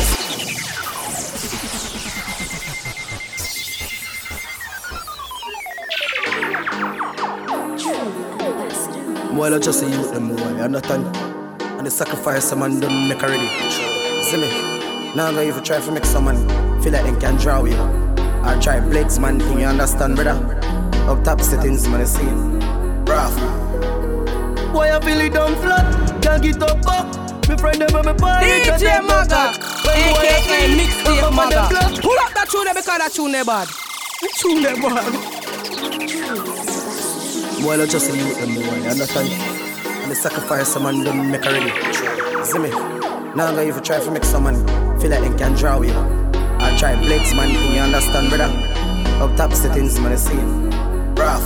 [9.35, 11.17] Boy, I just say you them boy, you understand?
[11.61, 13.49] And the sacrifice some man done make already.
[14.21, 15.15] See me?
[15.15, 16.37] Now go even try to make someone
[16.83, 17.98] feel like they can draw you.
[18.45, 20.37] Or try Blake's man thing, you understand, brother?
[21.09, 22.23] Up top the things, man, you see?
[23.05, 23.33] Bruh.
[24.71, 27.49] Boy, I feel it down flat, can't get up up.
[27.49, 29.57] Me friend them and me party, DJ them no Maga, chat.
[29.83, 32.01] When boy I aka sleep, we Mixtape come on Maga.
[32.01, 33.67] Pull up that tune there because that tune there bad.
[34.37, 35.13] Tune them bad.
[37.63, 39.29] Boy, I just say you them boy, you understand?
[40.03, 41.71] And the sacrifice some man done make already.
[42.45, 42.69] See me?
[43.35, 44.55] Now go even try to make someone
[44.99, 46.18] feel like they can draw you.
[46.69, 48.53] Or try Blake's man thing, you understand, brother?
[49.23, 50.37] Up top the things, man, you see?
[51.17, 51.41] Bruh.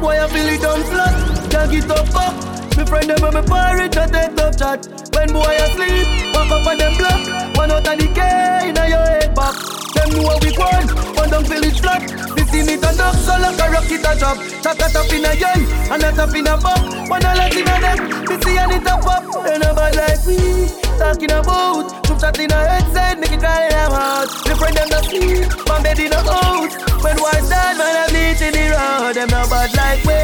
[0.00, 1.14] Boy, I feel it down flat,
[1.50, 2.34] can't get up up.
[2.76, 4.82] Me friend them and me party, chat and tough chat.
[5.14, 7.56] When boy asleep, walk up on them block.
[7.56, 9.54] One out of the K in your head back.
[9.94, 12.02] Them know what we want, one down feel it flat.
[12.34, 14.36] This in it and up, so like a rocket a drop.
[14.66, 15.62] Chat a tap in a yell,
[15.94, 16.82] and a tap in a bop.
[17.08, 19.24] One a let in a neck, this see and it pop.
[19.46, 22.02] And a bad like we, talking about.
[22.04, 24.28] Group chat in a headset, it cry them out.
[24.46, 26.74] Me friend them not sleep, man bed in a house.
[27.02, 29.14] When white dad, man bleach in the road.
[29.14, 30.14] Them no bad like we.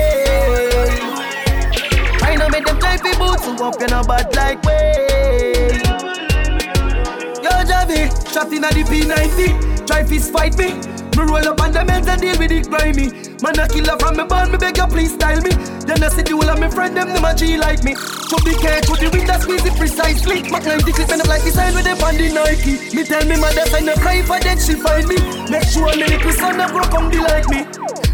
[2.26, 5.80] I know make them try fi boots and walk in bad like way.
[7.42, 10.91] Yo, Javi, shot in a the P90, try fist fight me.
[11.16, 13.12] Me roll up on the meds and deal with it grimy.
[13.42, 15.50] Man a killer from me born, me beg you please style me.
[15.84, 17.94] Then I see the whole of me friend them, them a G like me.
[17.94, 20.40] So be careful, the window squeeze it precisely.
[20.48, 22.96] Mac 90 clip end up like the sign with them on the Nike.
[22.96, 25.18] Me tell me mother sign no cry for that she find me.
[25.52, 27.68] Make sure me little son a grow come be like me.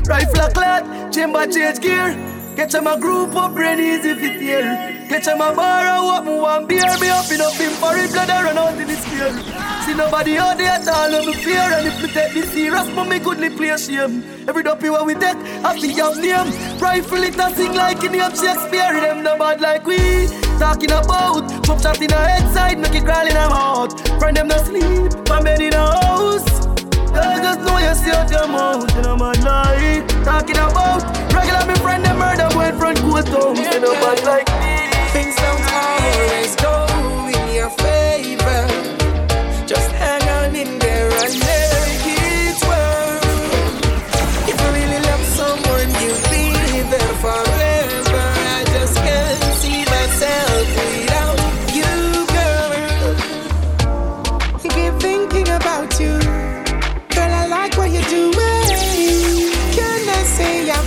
[0.08, 2.16] Rifle a clot, chamber change gear.
[2.56, 5.06] Catch him a group up, brain easy fit here.
[5.08, 6.90] Catch him a borrow what me want beer.
[6.98, 9.77] Me up in him for it, blood I run out in the scale.
[9.88, 11.56] See nobody out there at all, no me fear.
[11.56, 14.22] And if me take this serious, but me couldn't play shame.
[14.46, 16.52] Every dopey what we take, I think of name.
[16.78, 18.92] Rifle it sing like in the Shakespeare.
[19.00, 20.28] Them no bad like we.
[20.58, 23.96] Talking about, pop shot in a head side, make it crawl in a mouth.
[24.18, 26.44] Friend them no sleep, my bed in a house.
[27.16, 29.32] I just know you see out your mouth and I'm a
[30.22, 34.92] Talking about Regular me friend them murder boy front cool town Say nobody like me
[35.10, 36.57] Things don't always
[55.30, 56.18] thinking about you
[57.14, 58.32] Girl, I like what you're doing.
[59.74, 60.77] Can I say I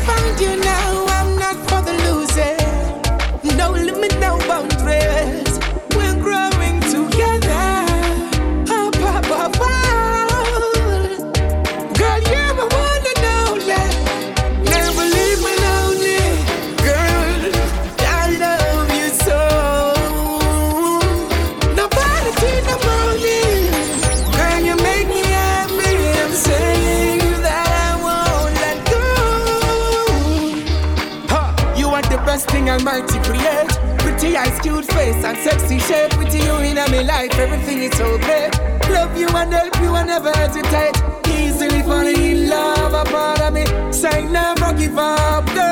[35.21, 36.17] face, and sexy shape.
[36.17, 38.51] With you in my life, everything is great.
[38.89, 40.95] Love you and help you and never hesitate.
[41.27, 43.65] Easily falling in love, a part of me.
[43.91, 45.70] Say never give up, girl.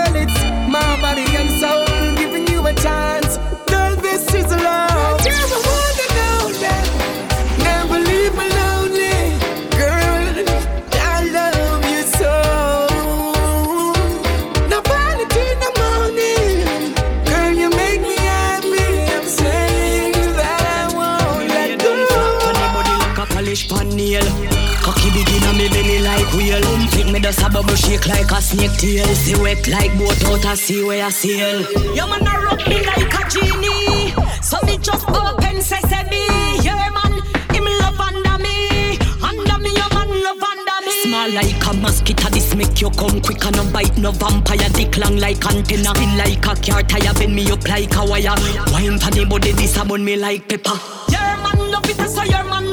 [27.60, 29.05] Bubble shake like a snake tail.
[29.16, 31.60] See wet like boat out a sea where I sail.
[31.95, 34.14] Your man a rub me like a genie.
[34.41, 36.24] So me just open sesame.
[36.64, 37.14] Yeah, man,
[37.53, 38.97] him love under me.
[39.22, 40.91] Under me, your man love under me.
[41.03, 44.70] Small like a mosquito, this make you come quick and no bite no vampire.
[44.70, 48.36] Dick long like antenna, spin like a car tire, bend me up like a wire.
[48.72, 50.80] Wine for the body, this a me like pepper.
[51.12, 52.69] Your man love it, so your man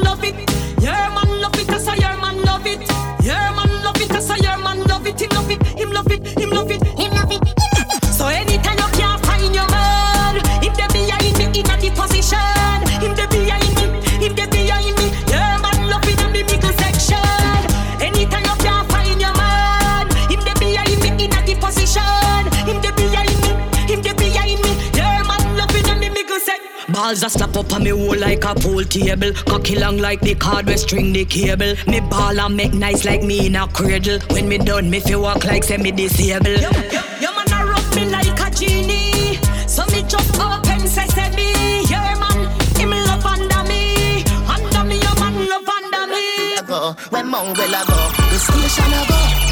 [27.07, 29.31] Balls a slap up on me hole like a pool table.
[29.47, 31.73] Cocky long like the card where string the cable.
[31.89, 34.19] Me ball and make nice like me in a cradle.
[34.31, 36.59] When me done, me feel walk like semi disabled.
[36.59, 39.39] Your man a rub me like a genie.
[39.69, 41.87] So me just open sesame.
[41.87, 42.39] Your man,
[42.75, 44.25] him love under me.
[44.43, 46.57] Under me, your man love under me.
[46.67, 49.47] go, when mongrel I go, the station I go.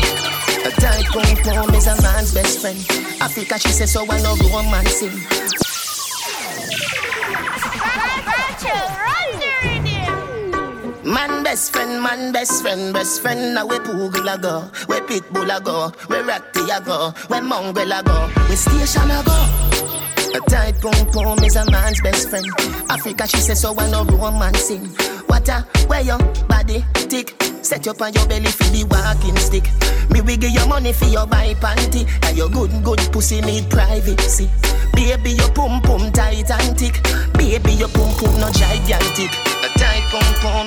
[0.67, 2.79] A tight pom pom is a man's best friend.
[3.21, 5.15] Africa, she says so I no romancing.
[5.15, 5.54] Man
[11.55, 13.55] best friend, man best friend, best friend.
[13.55, 17.93] Now we poogle a go, we pitbull a go, we ratty a go, we mongrel
[17.93, 19.37] a go, we station a go.
[20.35, 22.45] A tight pom pom is a man's best friend.
[22.89, 24.85] Africa, she says so I no romancing.
[25.27, 27.41] What a where your body tick.
[27.61, 29.63] Set up on your belly for the walking stick.
[30.11, 32.05] Me we give you money for your buy panty.
[32.27, 34.49] And your good good pussy need privacy.
[34.95, 37.03] Baby, your pum pum tight and thick.
[37.33, 39.31] Baby, your pum pum no gigantic.
[39.63, 40.65] A tight pum pum,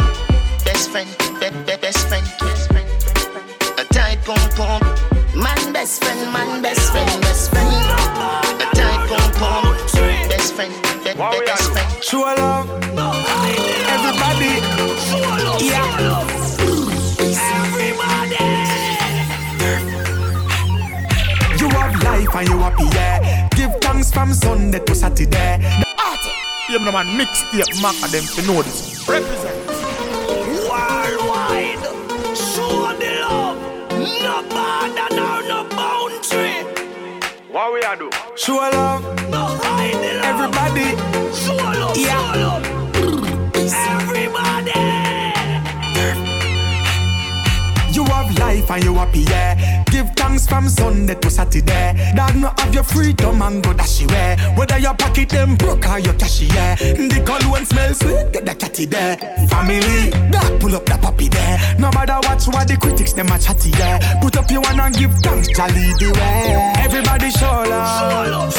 [0.65, 1.09] best friend,
[1.41, 2.89] be, be, best friend, best friend.
[3.79, 4.81] A tight pum pum,
[5.35, 7.69] man best friend, man best friend, best friend.
[7.69, 9.65] A tight pum pum,
[10.29, 10.73] best friend,
[11.05, 12.03] be, be, best friend.
[12.03, 12.69] True love,
[13.95, 14.61] everybody.
[15.65, 15.89] Yeah.
[15.89, 16.39] Everybody
[21.59, 23.48] You have life and you happy, yeah.
[24.09, 25.59] Give thanks from Sunday to Saturday.
[26.71, 29.07] Yeah, man, mixtape, Mac, and them to know this.
[29.09, 29.67] Represent.
[30.69, 31.85] Worldwide,
[32.37, 33.59] show the love.
[34.23, 36.65] No border, no, no boundary.
[37.53, 38.11] What we are do?
[38.37, 40.25] Show love, No hiding love.
[40.25, 40.89] everybody.
[41.35, 42.33] Show love, Yeah.
[42.33, 42.65] show love.
[43.57, 44.18] Everybody.
[48.39, 49.85] Life and you happy, yeah.
[49.85, 52.13] Give thanks from Sunday to Saturday.
[52.15, 54.37] Dog not have your freedom and go dash way.
[54.57, 56.75] Whether your pocket them broke or your cash, yeah.
[56.77, 59.17] The cologne smell sweet, get the catty there.
[59.49, 61.59] Family, God pull up the puppy there.
[61.79, 64.21] No matter watch what the critics them a chatty, yeah.
[64.21, 66.75] Put up your one and give thanks, jolly the way.
[66.79, 68.55] Everybody show love,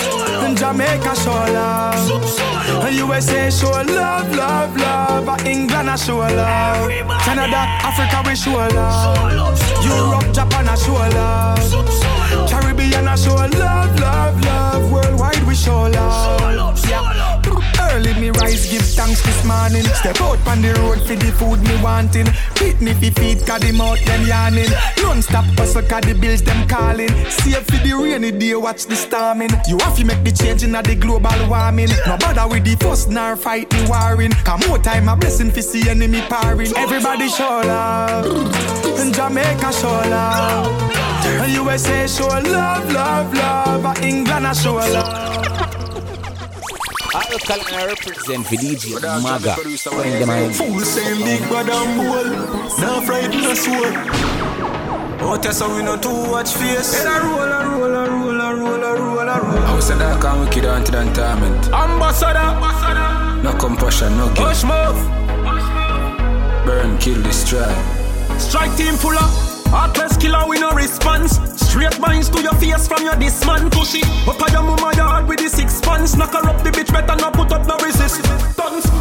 [0.45, 5.45] in Jamaica show love, and USA show love, love, love.
[5.45, 6.89] England I show love,
[7.21, 14.41] Canada, Africa we show love, Europe, Japan I show love, Caribbean I show love, love,
[14.43, 14.91] love.
[14.91, 16.79] Worldwide we show love.
[16.87, 17.78] Yeah.
[17.91, 19.83] Early me rise, give thanks this morning.
[19.99, 22.27] Step out on the road for the food me wanting.
[22.59, 24.69] Beat me fi feet, cause the mouth them yawning.
[24.97, 27.09] Don't stop hustle, cause the bills them calling.
[27.29, 29.51] Save for the rainy day, watch the storming.
[29.67, 31.89] You have to make the change in the global warming.
[32.05, 34.31] No bother with the fuss, nor fight the warring.
[34.43, 36.73] Come more time, a blessing fi see enemy parring.
[36.77, 38.25] Everybody show love.
[38.99, 40.99] In Jamaica show love.
[41.47, 44.03] USA show love, love, love.
[44.03, 45.58] England I show love.
[47.13, 49.55] Alcal I represent for DJ Maga.
[49.97, 52.79] When them I Fool saying big brother and bold.
[52.79, 53.85] Now frighten the soul.
[55.27, 56.99] Out here so we no too watch face.
[56.99, 59.57] And I roll, I roll, I roll, I roll, I roll, I roll.
[59.65, 61.65] I was a dark and wicked until the entertainment.
[61.73, 63.43] Ambassador.
[63.43, 64.49] No compassion, no guilt.
[64.49, 64.99] Push move.
[66.65, 67.73] Burn, kill, destroy.
[68.37, 69.48] Strike team full up.
[69.71, 71.37] Heartless killer, with no response.
[71.55, 74.01] Straight minds to your face from your this man pussy.
[74.27, 76.15] Up on your mama yard with the six pants.
[76.15, 78.25] Knock her up the bitch, better not put up no resistance.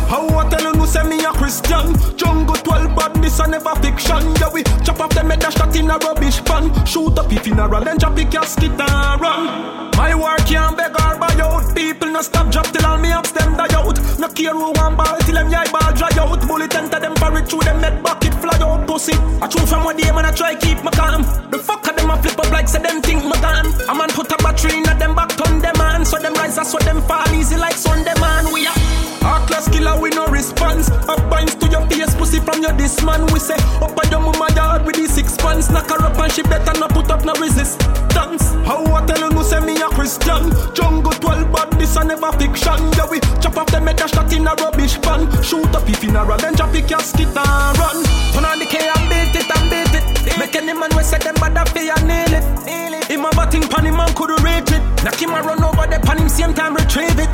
[0.09, 1.97] How I tell you, say me a Christian.
[2.17, 4.35] Jungle 12 bad, this a never fiction.
[4.37, 6.69] Yeah, we chop off them head a shot in a rubbish pan.
[6.85, 9.89] Shoot up if funeral, then drop the casket and run.
[9.97, 11.75] My work can't beg or buy out.
[11.75, 13.99] People no stop drop till all me ups them die out.
[14.19, 16.47] No care who one ball till them eye ball dry out.
[16.47, 19.15] Bullet enter them it through them head bucket fly out pussy.
[19.43, 21.23] I true from one day man I try keep my calm.
[21.51, 23.67] The fuck of them a flip up like say them think my gone.
[23.89, 26.05] A man put a battery in them back turn them on.
[26.05, 28.53] So them rise so them fall easy like Sunday man.
[28.53, 28.79] We are
[29.21, 30.91] heartless killer we no response.
[31.09, 33.27] Up binds to your face pussy from your this man.
[33.33, 35.71] We say up on your mama yard with the six pants.
[35.71, 38.53] Knock her up and she better not put up no resistance.
[38.65, 40.53] How I tell you no say me a Christian.
[40.75, 42.79] Jungle 12 bad this a never fiction.
[42.97, 43.21] Yeah we
[43.59, 45.27] off them head a shot in a rubbish pan.
[45.43, 47.99] Shoot up if funeral then drop the casket and run.
[48.33, 50.39] Turn on the K and beat it and beat it.
[50.39, 53.11] Make any man we say them bad a feel and nail it.
[53.11, 54.83] Him a batting pan him man could reach it.
[55.03, 57.31] Knock him a run over the pan him same time retrieve it.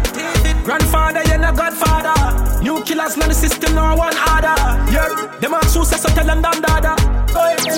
[0.64, 2.16] Grandfather you no godfather.
[2.62, 4.56] New killers not the system no one order.
[4.88, 5.08] Yeah,
[5.40, 6.96] them ask say so tell them damn dada.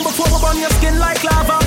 [0.06, 1.65] Before we burn your skin like lava.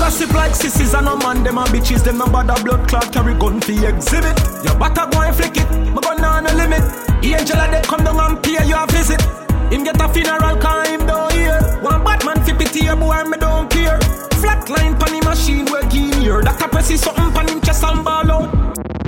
[0.00, 3.34] Gossip like sissies and no man, them a bitches, them no bother blood clot carry
[3.34, 4.34] gun for exhibit.
[4.64, 6.82] Your batter go and flick it, my gun on a limit.
[7.22, 9.20] Angel they come down and pay you a visit.
[9.70, 11.60] Him get a funeral car, him don't hear.
[11.82, 13.98] One Batman fi pity a boy, me don't care.
[14.40, 15.86] Flatline pan the machine we
[16.18, 16.40] here.
[16.40, 18.99] That a press something pan him chest and ball out.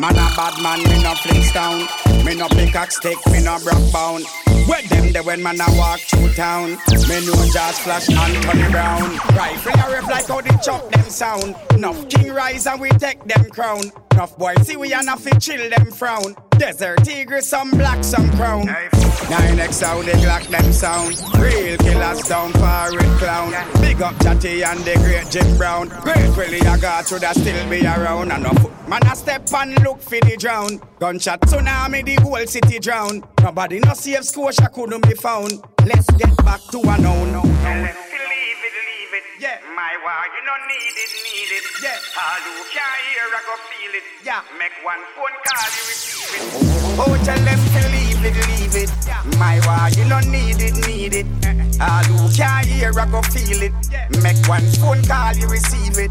[0.00, 2.24] Man a bad man, me no Flintstone.
[2.24, 4.24] Me no pickaxe stick, me no brock bound.
[4.66, 6.70] Where them the when man a walk through town.
[7.06, 9.18] Me no just flash and Tony Brown.
[9.36, 11.54] Rifle a rip like how they chop them sound.
[11.76, 13.92] Nuff king rise and we take them crown.
[14.14, 16.34] Nuff boy see we and fi chill them frown.
[16.60, 18.66] Desert eagle, some black, some crown.
[18.66, 21.16] Nine X how they glock them sound.
[21.40, 23.54] Real killers down red clown.
[23.80, 25.88] Big up Chatty and the great Jim Brown.
[25.88, 28.30] Great Willie I got to that still be around.
[28.30, 28.52] And no
[28.86, 30.82] man a step and look for the drown.
[30.98, 33.24] Gunshot tsunami the whole city drown.
[33.40, 35.64] Nobody no safe Scotia couldn't be found.
[35.86, 38.09] Let's get back to a no no.
[39.40, 39.56] Yeah.
[39.74, 41.64] My war, you don't need it, need it.
[41.82, 41.96] Yeah.
[42.12, 44.04] All who can hear, I go feel it.
[44.22, 44.44] Yeah.
[44.60, 47.00] Make one phone call, you receive it.
[47.00, 48.92] Oh, tell them to leave it, leave it.
[49.38, 51.26] My war, you don't need it, need it.
[51.40, 51.88] Uh-uh.
[51.88, 53.72] All who can hear, I go feel it.
[54.20, 56.10] Make one phone call, you receive it.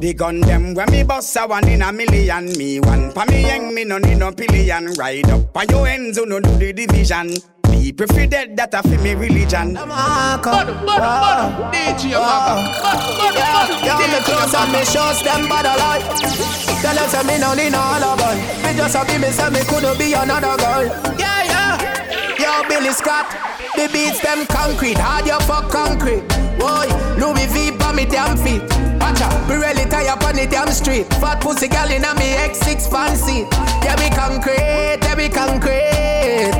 [0.00, 3.42] The gun them when me bust a one in a million Me one pa me
[3.42, 6.72] yang me no need no pillion Ride up on your ends who no do the
[6.72, 7.34] division
[7.78, 9.74] People feel dead that I fi me religion
[13.86, 16.02] Yeah, me close and me shows them bad alive.
[16.82, 18.36] Tell them say me no need no other boy.
[18.66, 20.86] Me just a be me say me couldn't be another girl.
[21.18, 21.78] Yeah, yeah.
[22.38, 23.26] Yo, Billy Scott,
[23.74, 26.26] the beats them concrete, hard you fuck concrete.
[26.58, 26.86] Boy,
[27.18, 28.62] Louis V pa me damn feet.
[29.00, 31.06] Watch out, me really tired on the damn street.
[31.22, 33.46] Fat pussy gal in a me X6 fancy.
[33.82, 35.97] Yeah, me concrete, yeah, me concrete.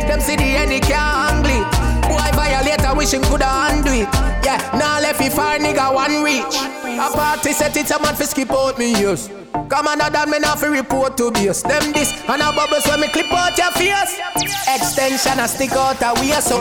[0.09, 1.69] Them see the any can't handle it.
[2.09, 4.09] Boy violate, I wish him coulda undo it.
[4.43, 6.57] Yeah, now left it far nigga one reach.
[6.99, 9.29] A party set it a man fi skip out me ears.
[9.69, 11.61] Come on, that me fi report to base.
[11.61, 14.17] Them this and a bubbles when me clip out your face.
[14.65, 16.57] Extension a stick out a way so.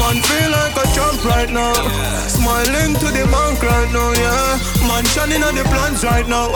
[0.00, 1.76] Man feel like a champ right now.
[2.24, 4.88] Smiling to the bank right now, yeah.
[4.88, 6.48] Man shining on the plans right now.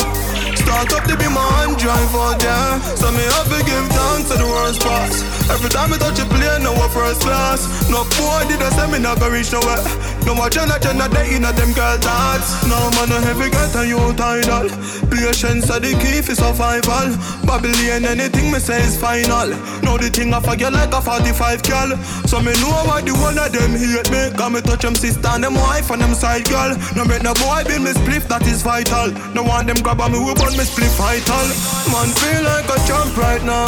[0.63, 2.81] Start up to be my hand drive out there.
[2.97, 5.41] So me have to give thanks to the worst pass.
[5.51, 7.67] Every time I touch a plane, no first class.
[7.91, 9.83] No boy did I say me go reach nowhere.
[10.27, 12.63] No watch on a Jenna day in a them girl thoughts.
[12.67, 14.69] No man a heavy get a you tidal.
[15.11, 17.11] Patience are the key for survival.
[17.47, 19.51] Babylon anything me say is final.
[19.83, 21.91] Know the thing I forget like a 45 girl.
[22.31, 24.31] So me know why the one of them hate me.
[24.37, 26.77] Got me touch them sister and them wife and them side girl.
[26.95, 29.11] No make no boy build me spliff that is vital.
[29.35, 31.47] No want them grab on me we burn me spliff vital.
[31.93, 33.67] Man feel like a champ right now.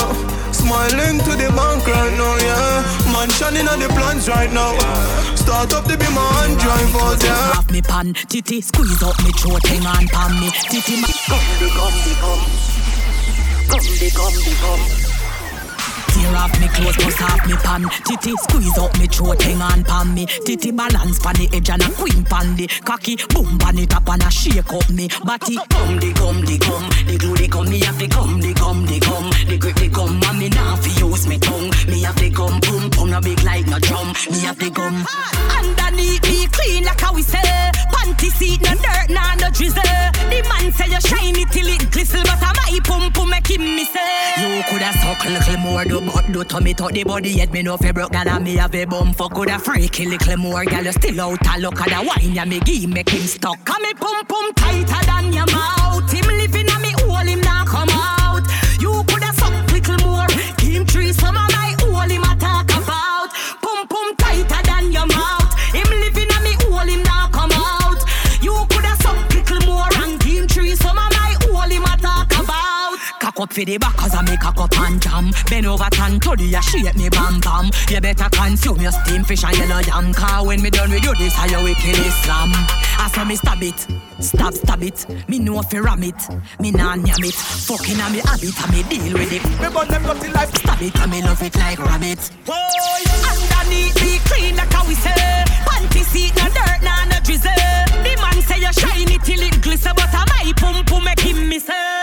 [0.53, 3.13] Smiling to the bank right now, yeah.
[3.13, 4.77] Man shining on the plans right now.
[5.35, 7.59] Start up to be my hand drive out, yeah.
[7.59, 11.09] Off me pan, titty squeeze up me throat, hang on pan me, titty ma.
[11.29, 12.43] Come the come the come,
[13.69, 15.12] come the come the come.
[16.13, 17.89] Tear off me clothes, bust off me pan.
[18.05, 20.27] Titty squeeze up me throat, hang on pan me.
[20.27, 23.17] Titty balance pan the edge and a queen pan the Cocky.
[23.31, 25.57] Boom pan it up and a shake up me Body.
[25.71, 28.87] Come the come the come The glue the come, me have the come the come
[28.87, 31.71] the come The grip the come and me now fi use me tongue.
[31.89, 34.13] Me have the come boom boom no big like no drum.
[34.31, 35.07] Me have the gum.
[35.57, 37.41] Underneath me clean like how we say.
[37.93, 39.83] Panty seat no dirt nah no drizzle.
[40.33, 43.49] The man say you shine it till it glisten But I my pum pum make
[43.49, 43.93] him miss
[44.41, 47.63] You coulda suck little more do but do to me to the body head me
[47.63, 49.13] no fi broke gal me have a bum.
[49.13, 52.45] Fuck coulda freaky little more gal you still out a look at the wine ya
[52.45, 56.11] me give make him stuck Come me pum pum tighter than your mouth.
[56.11, 58.02] Him living a me hole him now come out
[73.43, 75.33] up for the back cause I make cock up and jam.
[75.51, 77.71] Bend over tan to the shape me bam bam.
[77.91, 81.15] You better consume your steam fish and yellow yam Cause when me done with you
[81.17, 82.51] this how you wicked Islam.
[83.03, 83.79] I saw me stab it,
[84.21, 85.07] stab stab it.
[85.29, 86.15] Me know fi ram it,
[86.61, 87.35] me nah yam it.
[87.35, 89.43] Fucking a me habit and me deal with it.
[89.59, 92.23] Me burn them dirty life Stab it and me love it like rabbit.
[92.47, 97.51] Underneath me clean like how we say Panty seat no dirt nah no drizzle.
[98.07, 101.21] The man say you shine it till it glisten But I my pum pum make
[101.21, 102.02] him miss it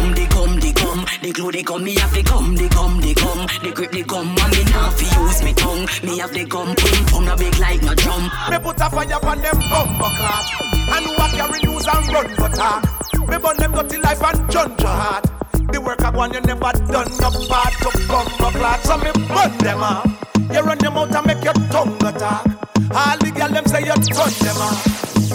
[0.00, 3.00] Gum the gum the gum, the glue the gum, me have the gum the gum
[3.02, 5.84] the gum, the grip the gum, and me now fi use me tongue.
[6.00, 8.24] Me have the gum, pum pum, no big like no drum.
[8.48, 10.44] Me put a fire on them bumper clap
[10.88, 12.80] And what carry news and run for talk.
[13.28, 15.28] Me burn them dirty life and judge your heart.
[15.68, 19.52] The work of one you never done no part to bumper clap So me burn
[19.60, 20.08] them up.
[20.48, 22.48] You run your mouth and make your tongue attack.
[22.88, 24.80] All the girl them say you turn them up.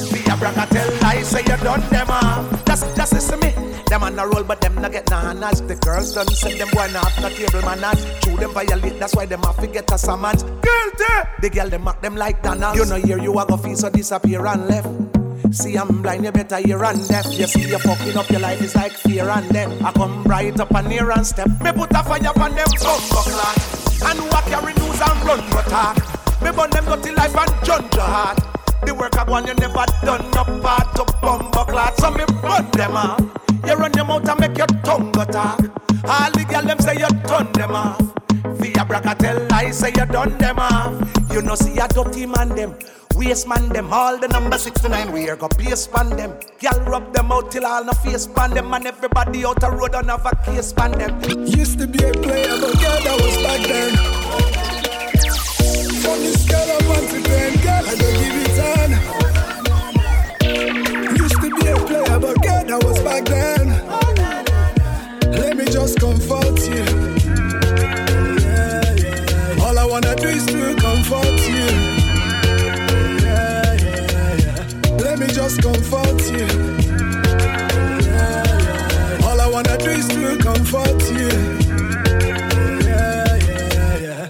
[0.09, 4.03] Be a bragga tell lies say you done them off Just, just listen me them
[4.03, 5.67] on a roll, but them not get nanas.
[5.67, 8.05] The girls done send them boy not no table manners.
[8.21, 10.43] Chew them violate, that's why them have to get a summons.
[10.43, 11.13] Guilty.
[11.41, 12.73] The girl them mock them like Donna.
[12.75, 14.89] You know here you are, go feel so disappear and left.
[15.51, 17.25] See I'm blind, you better hear and deaf.
[17.31, 19.71] You see you're fucking up your life is like fear and death.
[19.83, 21.47] I come right up and near and step.
[21.61, 23.57] Me put a fire on them bumper clock.
[24.05, 25.97] And who a carry news and run for talk.
[26.41, 28.39] Me burn them dirty life and judge your heart.
[28.85, 31.97] The work I one you never done no part to bumper clot.
[31.99, 33.21] So me burn them off.
[33.67, 35.59] You run your mouth and make your tongue go talk.
[36.07, 37.99] All the girl them say you turn them off.
[38.59, 40.93] Via braga tell lies say you done them off.
[41.31, 42.75] You know see a dirty man them.
[43.15, 46.33] Waste man them, all the number 69 we are go place pan them.
[46.59, 49.95] Girl rub them out till all no face pan them and everybody out the road
[49.95, 51.21] and have a case pan them.
[51.47, 53.95] Used to be a player, but girl, that was back then.
[56.03, 57.19] From the scale of one to
[57.63, 59.44] girl, I don't give it
[62.03, 63.67] player, but girl, that was back then.
[65.31, 66.85] Let me just comfort you.
[68.41, 69.63] Yeah, yeah.
[69.63, 71.67] All I wanna do is to comfort you.
[73.25, 73.77] Yeah.
[75.03, 76.47] Let me just comfort you.
[79.25, 81.29] All I wanna do is to comfort you.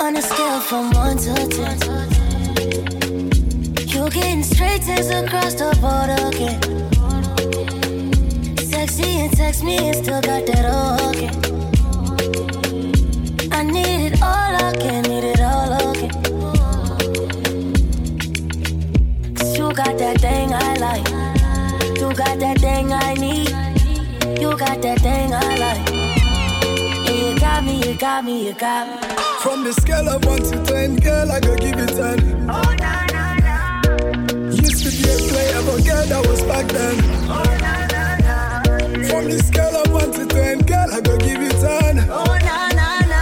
[0.05, 1.77] On a scale from one to ten,
[3.87, 6.94] you're getting straight text across the board again.
[9.15, 10.65] Sexy and text me and still got that
[11.07, 11.29] okay.
[13.49, 16.11] I need it all again, need it all again.
[19.35, 21.07] Cause you got that thing I like.
[21.97, 23.49] You got that thing I need.
[24.41, 25.89] You got that thing I like.
[27.07, 29.07] And you got me, you got me, you got me.
[29.39, 32.19] From the scale of one to ten, girl, I go give it ten.
[34.51, 37.84] Used to be a player, but girl, that was back then
[39.15, 40.67] promise, girl, I want it to end.
[40.67, 41.99] Girl, I go give it on.
[42.09, 43.21] Oh, na, na, na.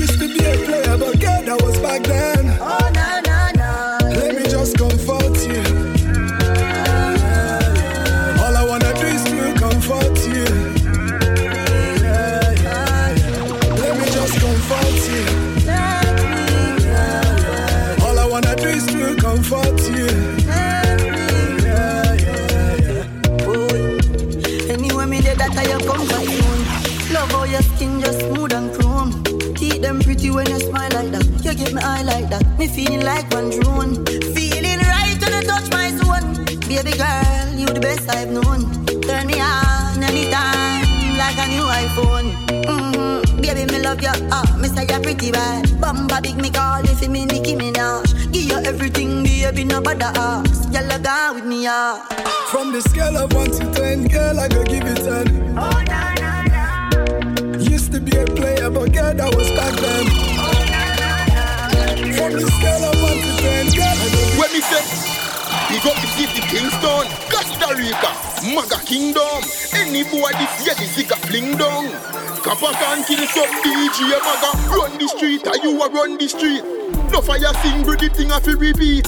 [0.00, 2.56] Used to be a player, but girl, that was back then.
[2.60, 3.70] Oh, na, na, na.
[4.18, 5.62] Let me just comfort you.
[6.84, 8.40] Yeah.
[8.42, 10.48] All I wanna do is to comfort you.
[12.04, 13.16] Yeah, yeah,
[13.82, 15.24] Let me just comfort you.
[18.06, 20.08] All I wanna do is to comfort you.
[32.66, 34.04] Feeling like one drone.
[34.34, 36.44] Feeling right when I touch my zone.
[36.66, 38.66] Baby girl, you the best I've known.
[39.02, 40.82] Turn me on anytime
[41.16, 42.32] like a new iPhone.
[42.64, 43.40] Mm-hmm.
[43.40, 44.10] Baby, me love you.
[44.30, 45.66] Ah, uh, me say you're pretty bad.
[45.80, 48.32] Bamba big me call if you me Nicki Minaj.
[48.32, 50.72] Give you everything, baby, no bother ask.
[50.72, 52.02] Y'all go with me, yeah.
[52.50, 55.58] From the scale of one to ten, girl, I go give you ten.
[55.58, 57.58] Oh, nah, nah, nah.
[57.58, 60.37] Used to be a player, but girl, that was back then.
[62.18, 63.98] From the scale of one to ten, girl,
[64.42, 64.82] When me say,
[65.70, 68.10] big up the city, Kingston, Costa Rica,
[68.42, 69.38] Maga Kingdom.
[69.70, 71.86] Any boy this year, this is a fling down.
[72.42, 74.50] Kappa can kill some DJ Maga.
[74.66, 76.64] Run the street, or you a run the street.
[77.14, 79.06] No fire sing, bro, the thing I fi repeat.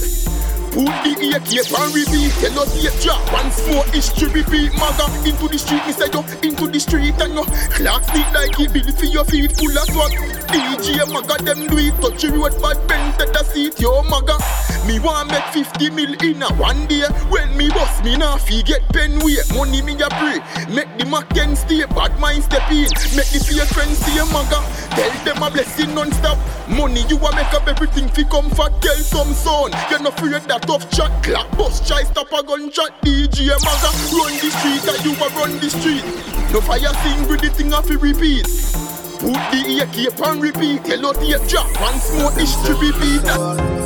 [0.70, 2.30] Put the AK and repeat.
[2.38, 4.70] Tell us the drop once more history repeat.
[4.78, 7.42] Maga into the street, me say yo into the street and yo
[7.74, 10.39] clock speed like he built for your feet full of swag.
[10.50, 14.38] DJ Maga them do it touch road bad bend to the seat yo Maga.
[14.86, 17.06] Me want make 50 mil in a one day.
[17.28, 19.38] When me boss me nah fi get pen way.
[19.54, 20.38] Money me a pray.
[20.74, 22.90] Make the Mac 10 stay bad mind step in.
[23.14, 24.60] Make the fear friends stay Maga.
[24.96, 26.38] Tell them a blessing non-stop.
[26.68, 28.72] Money you a make up everything fi comfort.
[28.82, 33.00] Tell some son you're not afraid that tough chat clap bus try stop a gunshot
[33.02, 36.04] DJ Maga run the street and you a run the street
[36.52, 38.89] no fire sing with the thing I fi repeat
[39.20, 40.82] Put the AK and repeat.
[40.84, 43.22] Tell out the drop once more history repeat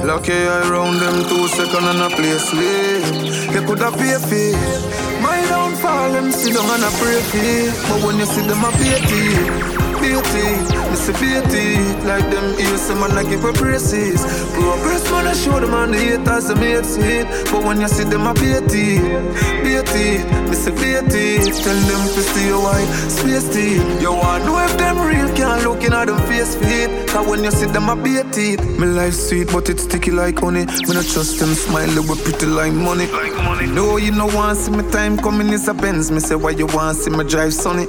[0.06, 5.44] Lucky I round them two second and a place sleep You coulda pay for My
[5.48, 9.00] downfall them sit down and a pray for But when you see them a pay
[9.00, 9.73] to
[10.04, 10.48] beauty,
[10.96, 11.94] see beauty.
[12.04, 14.20] Like them ears, some man I give her praises
[14.52, 17.50] Progress man I show them on the haters them hate it.
[17.50, 19.00] But when you see them a beauty,
[19.64, 24.98] beauty see beauty, tell them to stay away Space tea, you want know if them
[25.00, 27.08] real Can't look in at them face feet?
[27.08, 30.64] Cause when you see them a beauty Me life sweet but it's sticky like honey.
[30.86, 33.06] When I trust them smile, they were pretty like money.
[33.66, 36.10] No, you know want see me time coming is a Benz.
[36.10, 37.86] Me say why you want see me drive sunny?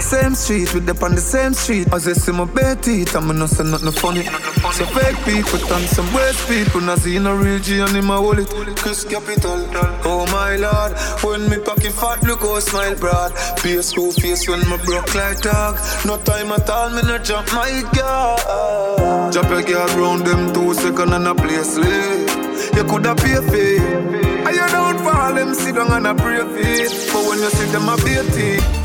[0.00, 1.92] Same street, we up on the same street.
[1.92, 4.24] As I see my bare teeth, I'm not say nothing funny.
[4.72, 6.80] So fake people turn some waste people.
[6.80, 9.66] Not see no real G and in my wallet Chris Capital,
[10.04, 10.92] oh my lord.
[11.22, 13.32] When me pocket fat, look how smile broad.
[13.62, 15.78] Be a school face when me broke like dog.
[16.04, 19.32] No time at all, me no jump my God.
[19.32, 22.28] Drop your girl round them two second and a place sleep
[22.76, 25.54] You coulda pay fee And you don't fall, them?
[25.54, 28.81] Sit down and a pray fee But when you see them a beauty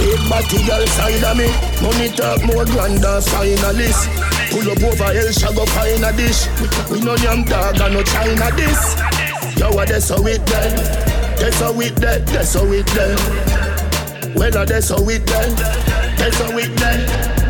[0.00, 1.52] Big body girl side of me.
[1.84, 4.08] Money talk more grand than finalist.
[4.48, 6.48] Pull up over El Shago find a dish.
[6.88, 8.96] We no yam dog and no China this
[9.56, 10.76] Yo what that's how it then
[11.38, 15.54] That's how it then That's how it then Well that's how it then
[16.16, 17.40] That's how it then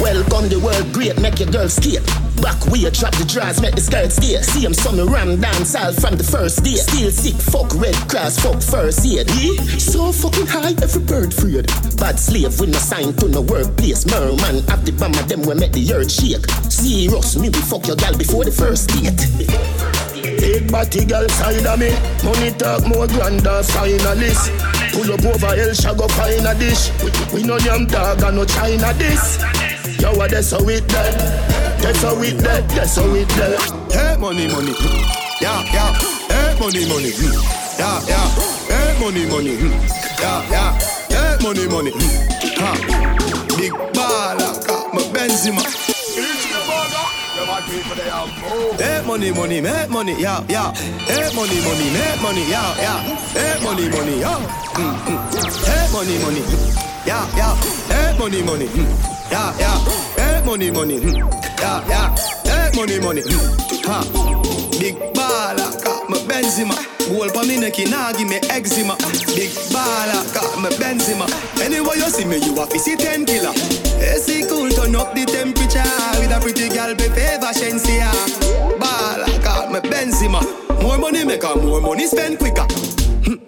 [0.00, 2.29] Welcome the world great, make your girl skate.
[2.40, 4.40] Back way, drop the drawers, make the skirt stay.
[4.42, 6.76] See him some ram dance all from the first day.
[6.76, 9.28] Still sick, fuck red cross, fuck first aid.
[9.36, 9.60] Yeah?
[9.76, 11.66] So fucking high, every bird afraid.
[12.00, 14.06] Bad slave with no sign to no workplace.
[14.06, 16.48] Merman, have the bomb of them we make the earth shake.
[16.72, 19.20] Serious, me we fuck your gal before the first date.
[20.40, 21.92] Big body girl side of me
[22.24, 24.48] Money talk more grand than finalist
[24.92, 26.90] Pull up over El Shago find a dish
[27.32, 29.38] We, we no yam dog and no China this
[30.00, 34.16] Yo, what that's how it done That's how it done That's how it done Hey,
[34.20, 34.72] money, money.
[35.40, 35.92] Yeah, yeah.
[36.28, 37.10] Hey, money, money.
[37.78, 38.28] Yeah, yeah.
[38.68, 39.54] Hey, money, money.
[40.20, 40.78] Yeah, yeah.
[41.08, 41.92] Hey, money, money.
[42.60, 42.70] Ha.
[43.56, 45.62] Big baller Got my Benzema.
[48.78, 50.72] Hey, money, money, make money, yeah, yeah.
[50.72, 53.00] Hey, money, money, make money, yeah, yeah.
[53.32, 54.38] Hey, money, money, yeah.
[54.74, 55.18] Mm, mm.
[55.66, 56.42] Hey, money, money,
[57.06, 57.54] yeah, yeah.
[57.88, 59.30] Hey, money, money, mm.
[59.30, 60.09] yeah, yeah.
[60.40, 61.16] Hey, money, money, hmm.
[61.60, 62.16] yeah, yeah.
[62.44, 63.84] Hey, money, money, hmm.
[63.84, 64.00] ha.
[64.80, 66.72] Big baller, got my Benzema.
[67.12, 68.96] Goal pa me neck, nah give me eczema.
[69.36, 71.28] Big baller, got my Benzema.
[71.60, 73.52] Anyway you see me, you a see ten killer.
[74.00, 75.84] AC cool, turn up the temperature
[76.18, 78.08] with a pretty girl, be favor Shensia.
[78.80, 80.40] Baller, got my Benzema.
[80.82, 82.64] More money make her more money spend quicker.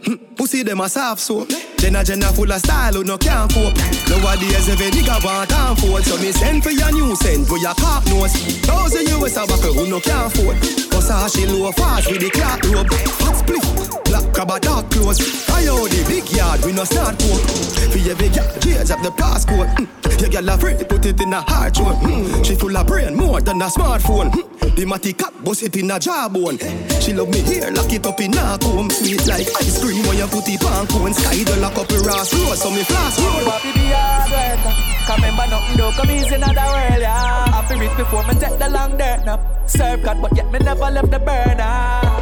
[0.04, 1.48] Hmm, pussy them a soft soap.
[1.78, 3.76] Jenna Jenna full of style who no can't cope.
[4.08, 6.04] Nowadays every nigga want and afford.
[6.04, 8.34] So me send for your new send for your cop nose.
[8.66, 10.56] Thousand US a buckle who no can't afford.
[10.90, 12.86] Cause she low fast with the clock rope.
[13.22, 15.48] Hot split, black crab a dark clothes.
[15.48, 17.48] I owe the big yard we no start coke.
[17.88, 19.72] For every girl, change up the passcode.
[19.76, 20.20] Mm.
[20.20, 21.96] Your girl afraid, put it in a hard zone.
[22.04, 22.44] Mm.
[22.44, 24.30] She full of brain more than a smartphone.
[24.30, 24.76] Mm.
[24.76, 26.58] The matty cat bust it in a jawbone.
[27.00, 28.90] She love me here, lock it up in a comb.
[28.90, 31.14] Sweet like ice cream when you put it on cone.
[31.14, 33.48] Sky the lock up the Ross Road, so me flash road.
[33.48, 34.72] Papi be hard worker.
[35.08, 37.58] Come remember nothing do come easy in the world, yeah.
[37.58, 39.40] I feel rich before me take the long dirt now.
[39.66, 42.21] Serve God, but yet me never left the burner.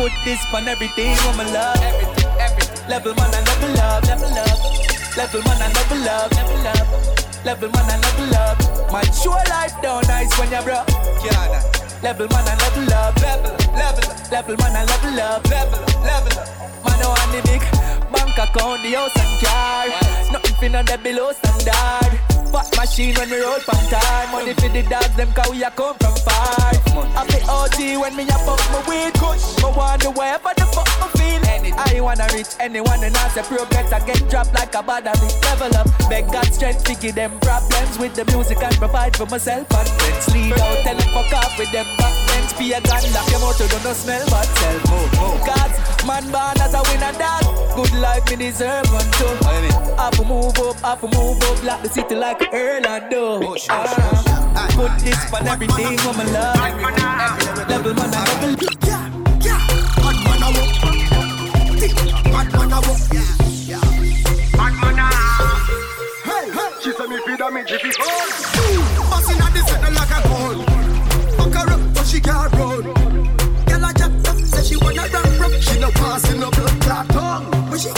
[0.00, 1.76] Put this on everything, woman love.
[1.76, 2.88] Everything, everything.
[2.88, 4.56] Level man, I never love, never love.
[5.12, 6.88] Level man, I never love, never love.
[7.44, 8.58] Level man, I never love.
[8.90, 10.88] My sure life down nice when you're broke.
[11.20, 11.60] Yeah,
[12.00, 13.12] Level man, I level love.
[13.20, 15.44] Level, level, level man, I level love.
[15.52, 16.32] Level, level.
[16.80, 17.60] Man, oh, I want the big
[18.08, 19.84] bank account, the house and car.
[20.32, 22.16] Nothing finna the below standard.
[22.48, 24.32] Fat machine when we roll from time.
[24.32, 26.99] Money for the dogs, them cause we come from far.
[27.90, 29.14] I when me a fuck my weed.
[29.14, 31.40] Kush, me wonder wherever the fuck me feel.
[31.76, 33.92] I wanna reach anyone and ask a progress.
[33.92, 35.30] I get dropped like a battery.
[35.42, 39.26] Level up, beg God strength to give them problems with the music and provide for
[39.26, 40.32] myself and friends.
[40.32, 42.58] Lead out, tell them fuck off with them backbench.
[42.58, 44.82] Be a gun, lock your motor, don't no smell but self.
[44.90, 45.40] Move, move.
[45.42, 47.42] Cause man born as a winner dog.
[47.74, 49.34] Good life me deserve one too.
[49.98, 53.56] Have to move up, have to move up, like the city like Earl and do.
[53.68, 56.56] Uh, put this on everything, woman love.
[57.68, 58.56] Level man, I level.
[58.62, 58.80] Ah.
[58.86, 59.04] Yeah,
[59.46, 59.60] yeah.
[60.02, 60.72] Hot man, I walk.
[61.80, 61.94] Thick.
[62.32, 63.00] Man, I walk.
[63.12, 63.30] Yeah,
[63.70, 63.86] yeah.
[64.56, 65.10] Man, I
[66.24, 66.70] Hey, hey.
[66.82, 68.30] She said me feed her me jiffy phone.
[69.10, 70.58] Bustin' at the center like a gun.
[71.36, 72.82] Fuck her up, but she can't run.
[73.66, 75.62] Girl a jack up, she wanna run rough.
[75.62, 77.70] She no passing no blood clot tongue.
[77.70, 77.90] When she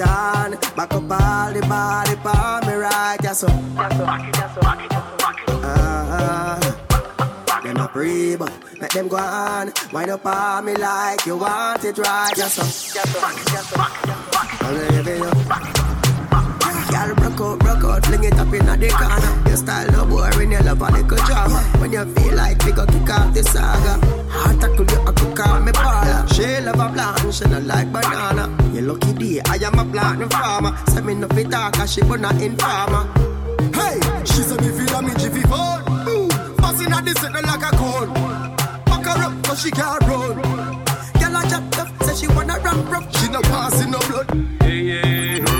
[0.00, 3.48] it back up all the body for me right, yeah, so.
[5.64, 6.58] Ah,
[7.64, 9.72] them a pre, but make them go on.
[9.92, 12.62] Wind up on me like you want it right, yeah, so.
[14.60, 16.07] I'm living up.
[16.98, 19.48] Girl, broke out, broke out, fling it up in the corner.
[19.48, 21.60] Your style no boring, you love a little drama.
[21.78, 24.04] When you feel like we go kick off the saga.
[24.28, 26.26] Heart tackle you, I could call me baller.
[26.34, 28.50] She love a blonde, she not like banana.
[28.74, 30.76] You lucky day, I am a plant farmer.
[30.88, 33.04] Say me no fit talk, she but not informer.
[33.78, 35.82] Hey, she said me feel me jiffy phone.
[36.08, 36.28] Ooh,
[36.58, 38.10] bustin' at the center like a cone.
[38.86, 40.34] Fuck her up, but she can't run.
[41.20, 43.06] Girl a jack up, say she wanna run rough.
[43.16, 45.57] She no passing no blood.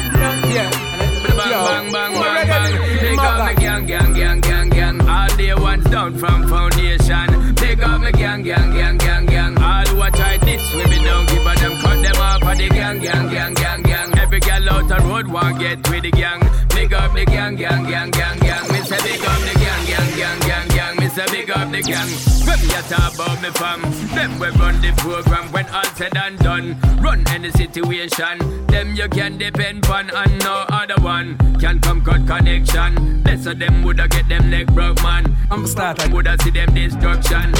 [1.39, 3.01] Bang, bang, bang, bang, bang.
[3.01, 5.09] Big up me gang, gang, gang, gang, gang.
[5.09, 7.55] All day ones down from foundation.
[7.55, 9.57] Big up me gang, gang, gang, gang, gang.
[9.63, 12.59] All who a try this with me don't give a them cut them off of
[12.59, 14.19] the gang, gang, gang, gang, gang.
[14.19, 16.41] Every girl out the road want get with the gang.
[16.71, 18.73] Big up the gang, gang, gang, gang, gang.
[18.73, 20.97] Me say big up the gang, gang, gang, gang, gang.
[20.97, 22.28] Me say big up the gang.
[22.49, 23.83] When me a talk about me fam,
[24.15, 26.81] them we run the program when all said and done.
[26.99, 32.27] Run any situation, them you can depend on and no other one can come cut
[32.27, 33.23] connection.
[33.25, 35.37] Less of them woulda get them neck broke man.
[35.51, 37.53] I'm starting woulda see them destruction.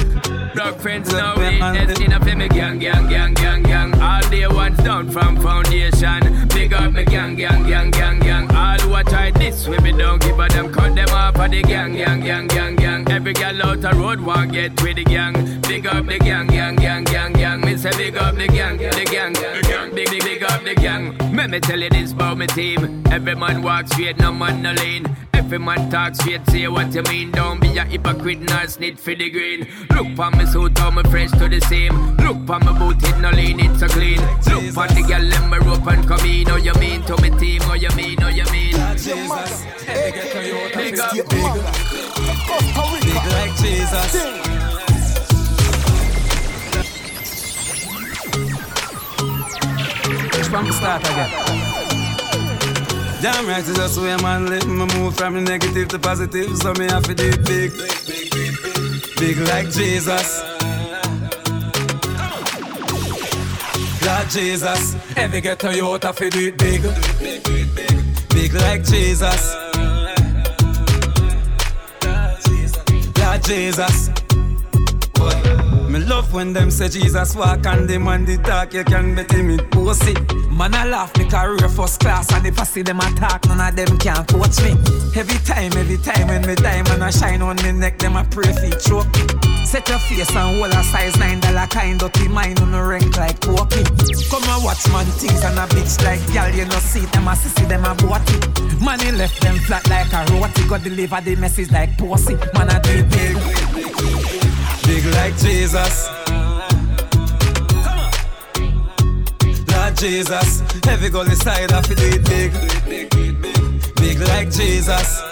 [0.55, 4.01] Block friends no weakness in a me gang gang gang gang gang.
[4.01, 6.49] All day ones down from foundation.
[6.49, 8.51] Big up me gang gang gang gang gang.
[8.57, 11.51] All who a try this with me don't give a them cut them off of
[11.51, 13.11] the gang gang gang gang gang.
[13.11, 15.61] Every girl out the road want get with the gang.
[15.63, 17.61] Big up the gang gang gang gang gang.
[17.61, 19.95] Me say big up the gang the gang the gang.
[19.95, 21.17] Big big big up the gang.
[21.35, 23.03] Let me tell you this about my team.
[23.11, 25.07] Every man walk straight, no man no lean.
[25.33, 27.31] Every man talk straight, say what you mean.
[27.31, 29.67] Don't be a hypocrite, nor snitch for the green.
[29.91, 32.17] Look on me suit, how me fresh to the same.
[32.17, 34.21] Look on my boot, it no lean, it's so clean.
[34.21, 36.47] Look on the girl, let me rope and come in.
[36.49, 37.63] How you mean to me team?
[37.63, 38.19] How you mean?
[38.19, 38.75] How you mean?
[38.99, 41.79] Jesus, Big up, big
[43.33, 44.58] like Jesus.
[50.51, 51.31] From the start again.
[53.21, 54.67] Damn right, it's just way man live.
[54.67, 57.71] Me move from the negative to positive, so me have to do big.
[59.19, 60.43] Big like Jesus.
[64.03, 64.97] Lord Jesus.
[65.17, 66.81] Every ghetto youth have to do it big.
[68.31, 69.55] Big like Jesus.
[73.19, 74.18] Lord Jesus.
[75.99, 79.33] Me love when them say Jesus walk and them on the talk, you can bet
[79.33, 80.15] him it pussy.
[80.49, 83.75] Man, I laugh me career first class, and if I see them attack, none of
[83.75, 84.79] them can coach me.
[85.19, 88.53] Every time, every time when me diamond I shine on me neck, them a pray
[88.53, 89.11] for choke.
[89.67, 93.17] Set your face and hold a size nine dollar kind dirty mind on the rank
[93.17, 93.83] like poppy.
[94.31, 97.33] Come and watch man things and a bitch like gal, you know see them a
[97.33, 98.81] sissy, them a it.
[98.81, 102.37] Man, left them flat like a roti, got deliver the message like pussy.
[102.55, 103.68] Man, I do it
[105.13, 106.09] like Jesus.
[109.71, 110.63] Lord Jesus.
[110.87, 112.53] Every goal inside feel it big.
[113.97, 115.23] Big like Jesus.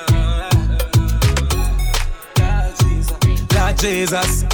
[3.55, 4.45] Lord Jesus.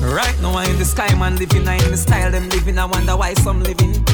[0.00, 2.78] Right now I'm in the sky man living, I in the style them living.
[2.78, 4.07] I wonder why some living.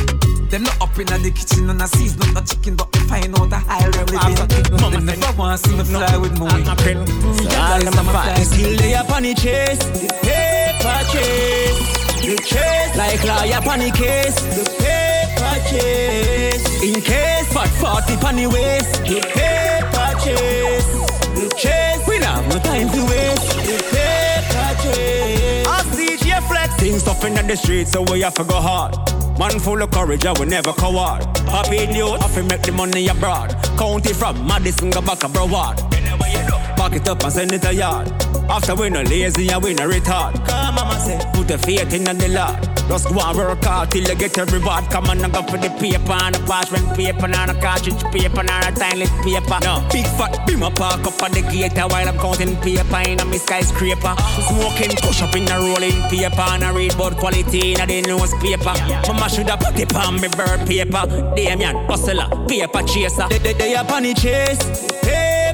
[0.55, 3.35] Them not up in the kitchen and I sees not the chicken, but they find
[3.35, 4.79] out the high them living.
[4.79, 6.47] Mama never want to see me fly with me.
[6.47, 8.39] All them fly.
[8.39, 11.75] Still they up on the chase, the paper chase,
[12.23, 12.95] the chase.
[12.95, 16.63] Like lawyer on the case, the paper chase.
[16.87, 20.87] In case, fat forty on the waist, the paper chase,
[21.35, 21.99] the chase.
[22.07, 25.67] We not have no time to waste, the paper chase.
[25.67, 26.77] I see DJ Flex.
[26.77, 28.95] Things tough in the streets, so we have to go hard.
[29.39, 31.25] Man full of courage, I will never coward.
[31.49, 33.51] Happy in youth, happy make the money abroad.
[33.77, 36.64] County from Madison, go back a Broward.
[36.85, 38.13] Back it up and send it a yard.
[38.47, 40.35] After we no lazy and we no retard.
[40.47, 42.61] Come mama say, put the faith in the Lord.
[42.93, 44.85] Just go and work hard till you get your reward.
[44.91, 48.45] Come on and go for the paper and the parchment paper and a cartridge paper
[48.45, 49.59] and a tiny paper.
[49.65, 53.17] No, big fat beam up park up on the gate while I'm counting paper in
[53.17, 54.15] a skyscraper.
[54.45, 58.03] Smoking push up in a rolling paper and I read about quality in a the
[58.05, 58.77] newspaper.
[59.09, 61.33] Mama should have put it on me bird paper.
[61.33, 63.25] Damien, hustler, paper chaser.
[63.33, 64.61] They, they, they up on the chase,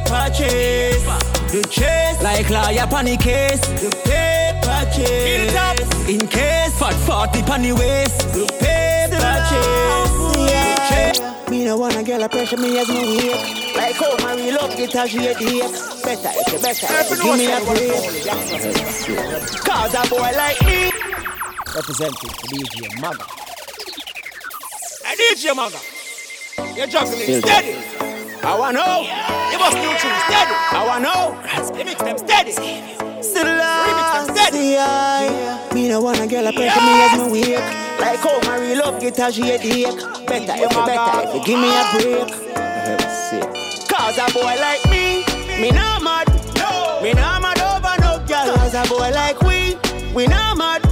[0.04, 1.04] paper chase.
[1.50, 6.08] The chase, like lawyer on the case, the paper chase.
[6.08, 10.50] In case, fat forty on the waist, the paper chase.
[10.50, 11.50] Yeah.
[11.50, 13.76] Me no wanna get a pressure me as me wake.
[13.76, 17.46] Like how my real love get a shade Better if you better, if give me
[17.50, 17.92] a break.
[19.64, 20.90] Cause a boy like me.
[21.74, 23.24] Representing the DJ Maga.
[25.04, 25.78] Hey, DJ Maga.
[26.76, 28.09] You're juggling steady.
[28.42, 29.04] I wanna know.
[29.52, 30.54] You must new tunes steady.
[30.72, 31.78] I wanna know.
[31.78, 32.52] You mix them steady.
[32.52, 34.76] Remix them steady.
[34.78, 37.58] I, me no wanna get a pressure me as me wake.
[38.00, 39.60] Like how my real love get a shade
[40.26, 42.32] Better if you better if you give me a break.
[43.88, 45.24] Cause a boy like me,
[45.60, 46.26] me not mad.
[46.56, 47.00] No.
[47.02, 48.56] Me not mad over no girl.
[48.56, 49.76] Cause a boy like we,
[50.14, 50.89] we not mad.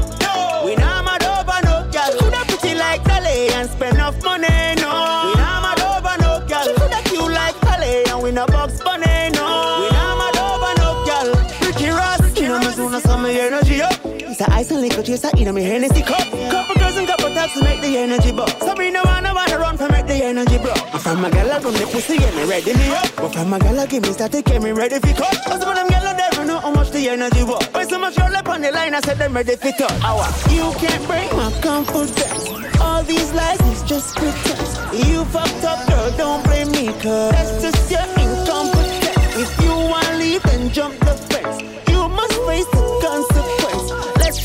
[14.69, 16.29] It's a liquor chaser in me Hennessy cup.
[16.29, 18.51] Couple girls and couple taps to make the energy bub.
[18.61, 20.75] Sabrina wanna wanna run for make the energy bro.
[20.93, 23.09] I'm from a gal from the pussy get me ready me up.
[23.17, 25.41] But from a gal give me static get me ready for cut.
[25.47, 27.65] Cause of them gal never know how much the energy was.
[27.73, 30.05] Why so much roll up on the line I said them ready for touch.
[30.05, 30.29] Hour.
[30.51, 32.79] You can't break my confidence.
[32.79, 34.77] All these lies is just pretense.
[34.93, 39.17] You fucked up girl, don't blame me cause that's just your incompetence.
[39.33, 41.57] If you wanna leave then jump the fence.
[41.89, 43.08] You must face the consequence.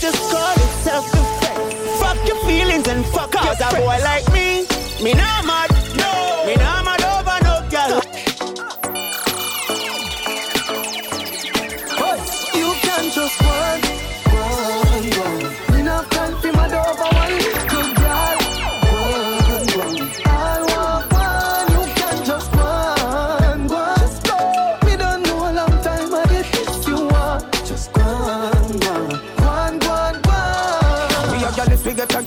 [0.03, 2.01] Just call it self-defense.
[2.01, 4.65] Fuck your feelings and fuck Cause a boy like me,
[5.01, 5.72] me not mad.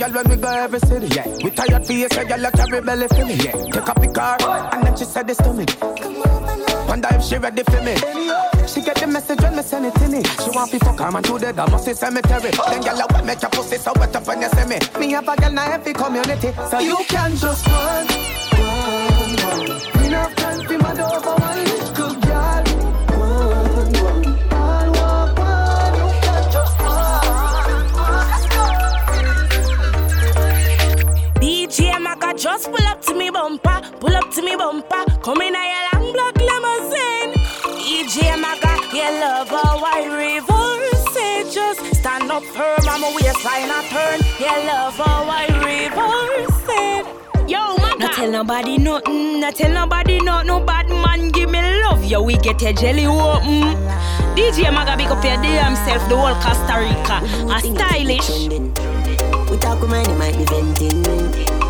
[0.06, 1.26] Girl when we go every city, yeah.
[1.42, 3.52] We tired for you, say girl, you carry belly for me, yeah.
[3.52, 4.36] Take up the car,
[4.72, 5.64] and then she said this to me.
[6.88, 7.94] Wonder if she ready for me.
[8.66, 10.22] She get the message when me send it to me.
[10.22, 12.50] She want fuck her man to the Damacy cemetery.
[12.50, 14.78] Then girl, I make your pussy so wet up when you see me.
[14.98, 18.06] Me have a girl in every community, so You can just run,
[18.52, 20.04] run, run.
[20.06, 22.25] Enough time for my over one good
[32.36, 36.00] just pull up to me bumper, pull up to me bumper, come in a your
[36.00, 37.32] long black limousine.
[37.80, 41.52] DJ Maga, you love how I reverse it.
[41.52, 44.20] Just stand up firm, I'm a waistline a turn.
[44.38, 47.48] You love how I reverse it.
[47.48, 47.98] Yo, Maga.
[47.98, 52.04] Not tell nobody nothing, not tell nobody not no bad man give me love.
[52.04, 53.76] Yo, we get a jelly open.
[54.36, 57.22] DJ Maga big up your damn self, the whole Costa Rica.
[57.54, 59.15] A stylish.
[59.50, 61.02] We talk with money, might be venting.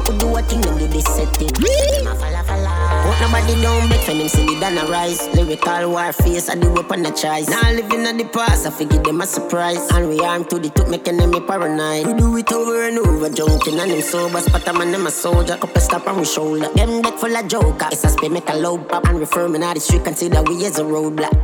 [0.06, 1.48] We do a thing and do this setting.
[1.48, 2.72] Them a falla falla.
[3.04, 5.28] Put nobody down, bet for them see me than a rise.
[5.34, 7.48] Lyrical war face, I do weapon a choice.
[7.48, 9.90] Now living in the past, I forget them a surprise.
[9.92, 12.06] And we arm to the tooth, make enemy paranoid.
[12.06, 14.40] We do it over and over, junking and them sober.
[14.40, 15.56] Spot a man, them a soldier.
[15.56, 16.68] Couple stop on we shoulder.
[16.74, 17.88] Them deck full of joker.
[17.92, 19.04] It's a spin, make a load pop.
[19.06, 21.36] And refer me now the street, consider we as a roadblock.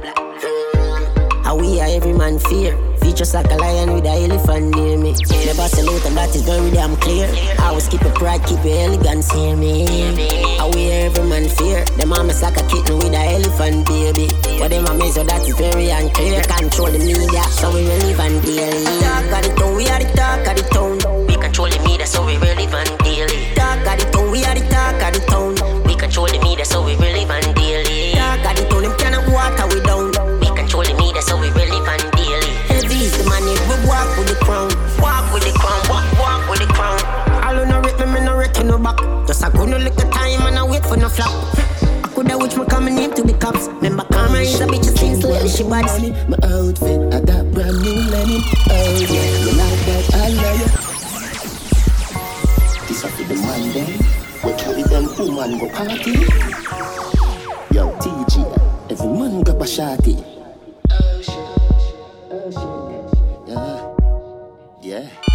[1.45, 2.79] How we are every man fear.
[3.13, 5.13] Features like a lion with a elephant near me.
[5.45, 7.29] Never salute and that is very damn clear.
[7.61, 9.85] I always keep your pride, keep your elegance, hear me.
[10.57, 11.85] How wear every man fear.
[12.01, 14.33] Them arms like a kitten with a elephant baby.
[14.57, 16.41] What them a measure that's very unclear.
[16.41, 18.85] Control the media, so we relevant daily.
[19.05, 21.27] Talk of the town, we are the talk of the town.
[21.29, 23.53] We control the media, so we relevant daily.
[23.53, 25.85] Talk of the town, we are the talk of the town.
[25.85, 27.52] We control the media, so we relevant
[39.43, 41.29] Just a gonna look the time and I wait for no flap.
[42.05, 43.67] I coulda wish me coming name to the cops.
[43.67, 45.85] Remember, Karma is a bitch since lately she bad.
[46.29, 48.41] My outfit, I got brand new linen.
[48.71, 50.15] Oh yeah, you like that?
[50.15, 50.69] I love you.
[52.87, 53.91] This up for the man then.
[54.45, 56.13] We carry them woman go party.
[57.75, 58.35] Yo, TG,
[58.93, 60.23] every man go bashati.
[60.89, 61.21] Oh,
[62.31, 62.51] oh,
[63.49, 63.99] oh,
[64.81, 65.32] yeah, yeah.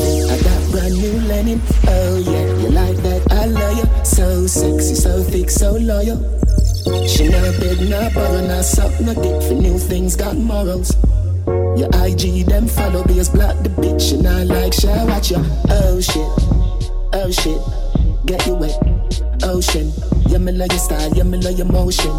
[0.00, 1.60] I got brand new linen.
[1.86, 3.32] Oh yeah, you like that?
[3.32, 4.04] I love you.
[4.04, 6.18] So sexy, so thick, so loyal.
[7.06, 10.96] She no beg, no borrow, no suck, no dick for new things, got morals.
[11.76, 15.42] Your IG, them follow, be as black the bitch, and I like share watch ya.
[15.68, 16.28] Oh shit,
[17.12, 17.60] oh shit,
[18.26, 18.76] get you wet,
[19.44, 19.92] ocean.
[20.28, 22.10] Yeah, me love your style, yeah, me love your motion.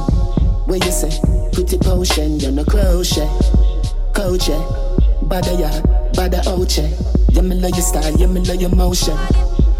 [0.67, 1.19] What you say?
[1.53, 3.27] Pretty potion, you're no crochet,
[4.13, 4.61] coach yeah.
[5.23, 5.69] Bada ya,
[6.13, 7.22] bada oche.
[7.33, 9.17] Yeah, me love your style, yeah, me love your motion.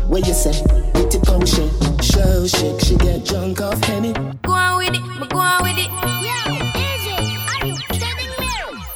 [0.08, 0.60] What you say?
[0.62, 1.70] With Pretty potion,
[2.02, 4.14] show shake, she get drunk off Henny.
[4.42, 5.90] Go on with it, but go on with it.
[6.26, 6.34] Yo,
[6.82, 7.06] AJ,
[7.54, 8.50] are you kidding me?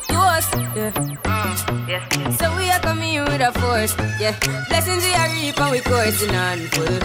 [0.09, 0.91] Yours, yeah.
[1.23, 2.39] Mm, yes.
[2.39, 4.35] So we are coming here with a force, yeah.
[4.69, 6.99] Blessings we are reap and we coursing on full.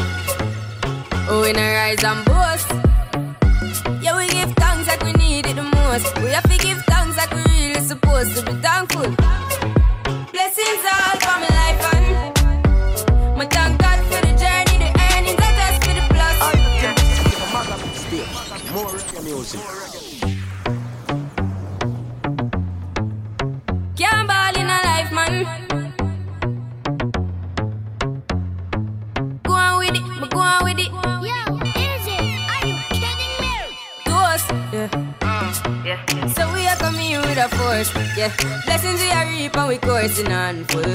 [1.28, 2.68] Oh, in a rise and boast.
[4.02, 6.16] Yeah, we give thanks like we need it the most.
[6.22, 9.41] We have to give thanks like we really supposed to be thankful.
[10.62, 12.06] Blessings all for my life and
[13.36, 16.02] my thank God for the journey, the earnings, not just for the.
[18.72, 19.60] More reggae music.
[23.96, 25.61] Can't ball in a life, man.
[38.22, 38.62] Yeah.
[38.64, 40.94] Blessings we are reap and we coursing on full.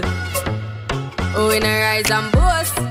[1.36, 2.87] Oh, in a rise and boast.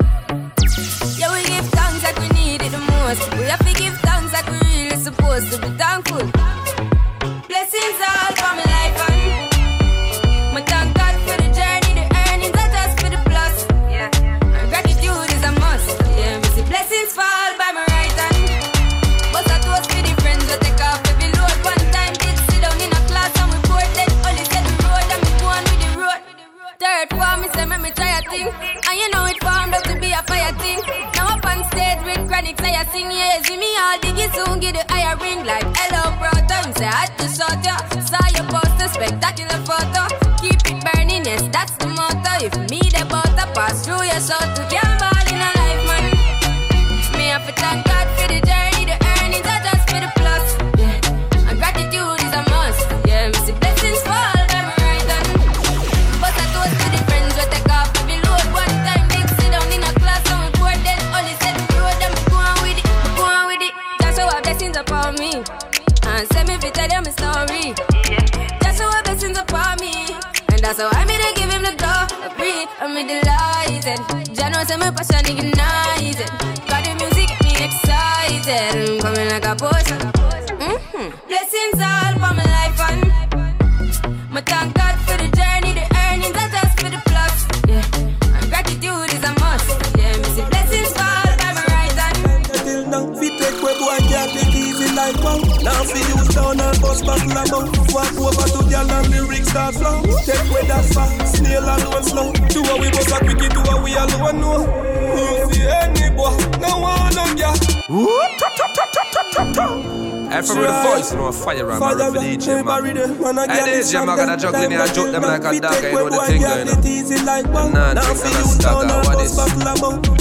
[112.44, 113.50] Around my riff for DJ, man.
[113.50, 115.94] And DJ, man, got a juggling here, I joke them like a dog, eh, you
[115.94, 117.72] know the thing going on.
[117.72, 119.36] Nah, drink and a stagger, what is?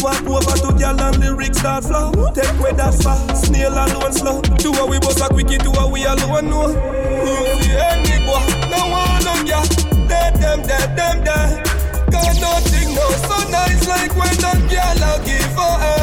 [0.04, 2.12] Walk over to girl and lyrics start flow.
[2.34, 4.42] Take where that far, snail alone slow.
[4.42, 6.70] Do what we bust a quickie, do what we alone know.
[6.70, 9.62] You see any boy, no one of ya.
[10.08, 11.66] Dead them, dead them, dead.
[12.12, 15.95] Got nothing, no so nice like when that girl I give her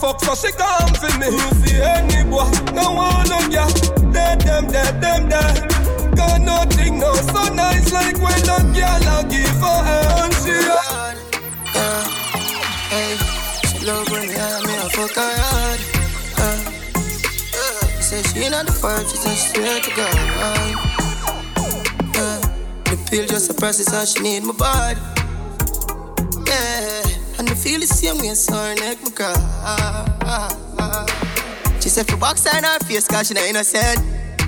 [0.00, 1.26] fuck, so she come for me.
[1.26, 3.70] You see any boy, no one no girl.
[4.12, 5.68] Dead them, dead them, dead.
[6.16, 10.32] Got nothing, no so nice like when a girl I give her hand.
[10.42, 10.56] She.
[11.76, 12.04] Uh,
[12.92, 13.12] hey,
[13.68, 15.80] she love when me, me a fuck her hard.
[16.40, 16.58] Uh,
[17.60, 20.16] uh, say she not the first, she said she swear to God.
[22.16, 22.40] Uh,
[22.84, 25.00] the pill just a process, how she need my body.
[26.46, 26.99] Yeah,
[27.60, 29.36] feel the same way, so her neck my cry.
[31.80, 34.00] She said for box in her face, cause she not innocent.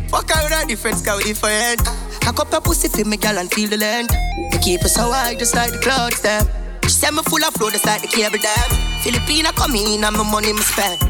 [0.09, 1.81] Fuck her with her difference, cause we different.
[2.25, 4.15] I cup her pussy for me, girl, and feel the length.
[4.53, 6.49] Me keep her so high, just like the clouds, them.
[6.85, 8.71] She said me full of flow, just like the cable dam.
[9.05, 11.01] Filipina come in and my money me spend.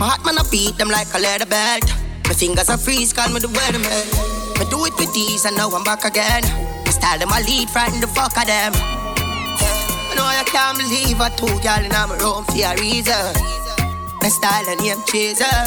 [0.00, 1.86] My heart man I beat them like a leather belt.
[2.26, 4.58] My fingers are freeze, call me the weatherman.
[4.58, 6.42] Me do it with these and now I'm back again.
[6.84, 8.91] My style them I lead, frighten the fuck of them.
[10.16, 13.26] Know I can't believe I two y'all in my room for a reason.
[14.20, 15.58] My style and name chaser.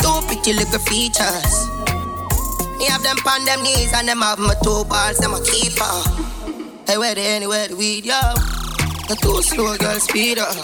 [0.00, 1.68] Two pretty little features.
[2.78, 5.84] Me have them on them knees and them have my two balls, them a keeper.
[6.86, 8.18] Hey, where they anywhere the weed, yo?
[9.06, 10.56] The two slow girl speed up.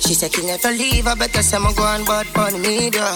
[0.00, 3.06] She said, Can never leave, I better say, I'm going bad for the media.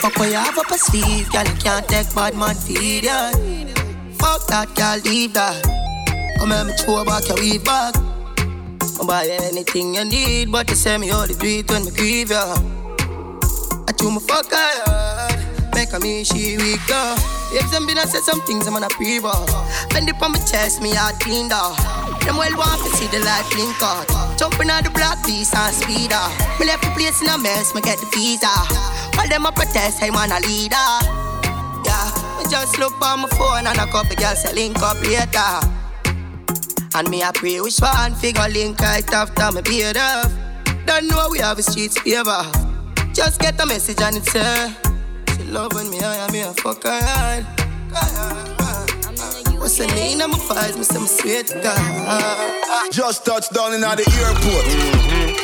[0.00, 3.30] Fuck what you have up a sleeve, girl, I can't take bad man feed ya.
[4.18, 5.83] Fuck that, girl, leave that.
[6.38, 7.94] Come here, me throw back your weave back.
[7.96, 12.30] I buy anything you need, but you say me only do it when me grieve
[12.30, 12.54] ya.
[13.86, 17.16] I chew my fuck hard, make a me she weak though.
[17.52, 19.46] If them been I said some things, I'm on a pre-ball.
[19.90, 21.78] Bend it on my chest, me heart cleaned off.
[22.24, 24.08] Them well want to see the life link out.
[24.38, 26.32] Jumping on the block, piece and speed up.
[26.58, 28.50] Me left the place in a mess, me get the visa.
[29.14, 30.90] While them a protest, hey man a leader.
[31.86, 35.83] Yeah, me just look on my phone and a couple girls say link up later.
[36.96, 40.30] And me a pray which one figure link right after me beard up.
[40.86, 42.44] Don't know we have a streets favor.
[43.12, 44.76] Just get a message and it's her.
[45.36, 47.44] She loving me, I am me a fuck her hard.
[49.58, 50.76] What's the name of my files?
[50.76, 52.92] Me say me sweet God.
[52.92, 54.66] Just touched down in the airport.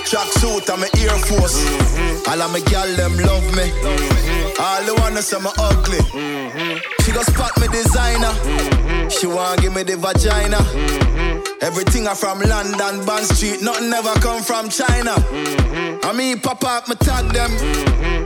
[0.06, 1.66] Track suit and my Air Force.
[2.28, 3.72] All of my gal them love me.
[4.60, 5.98] All the wanna say me ugly.
[7.02, 8.34] She go spot me designer.
[9.08, 10.58] She want give me the vagina.
[11.62, 13.60] Everything I from London, Bond Street.
[13.60, 15.14] Nothing ever come from China.
[16.02, 17.52] I mean, pop up, me tag them.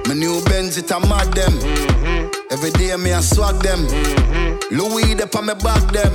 [0.07, 1.53] My new Benz, it a mad them.
[2.53, 3.87] Every day me I swag them.
[4.71, 6.15] Louis up on me back them.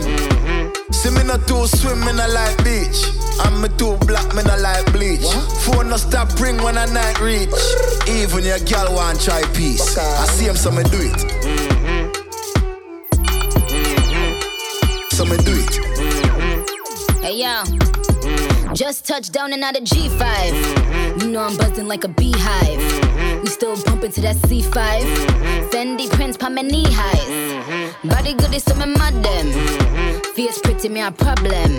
[0.93, 3.03] See me not too swim, me not like beach.
[3.41, 5.27] I'm me too black, me not like bleach.
[5.63, 7.49] Phone no stop ring when I night reach.
[8.07, 9.97] Even your girl want try peace.
[9.97, 11.19] I see him, so me do it.
[15.11, 15.88] So me do it.
[17.39, 17.63] Yo,
[18.73, 21.21] just touched down and out of G5.
[21.21, 23.41] You know I'm buzzing like a beehive.
[23.41, 24.73] We still bumping to that C5.
[25.69, 27.95] Fendi prints my knee highs.
[28.03, 29.53] Body good is some madam.
[30.33, 31.71] Fierce pretty me a problem.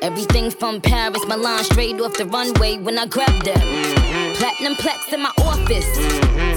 [0.00, 4.34] Everything from Paris, Milan, straight off the runway when I grab them.
[4.36, 5.90] Platinum plaques in my office.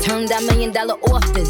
[0.05, 1.49] Turn that million dollar office.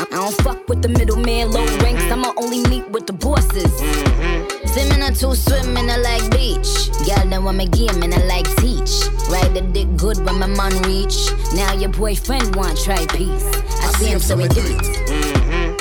[0.00, 2.04] I don't fuck with the middleman, low ranks.
[2.04, 4.63] I'ma only meet with the bosses.
[4.74, 6.90] Swimming or two swimming, I like beach.
[7.06, 8.90] Girl, then want me game and I like teach.
[9.30, 11.14] Ride the dick good when my man reach.
[11.54, 13.46] Now your boyfriend want try peace.
[13.46, 14.82] I, see him, so we do it.
[15.06, 15.76] Mhm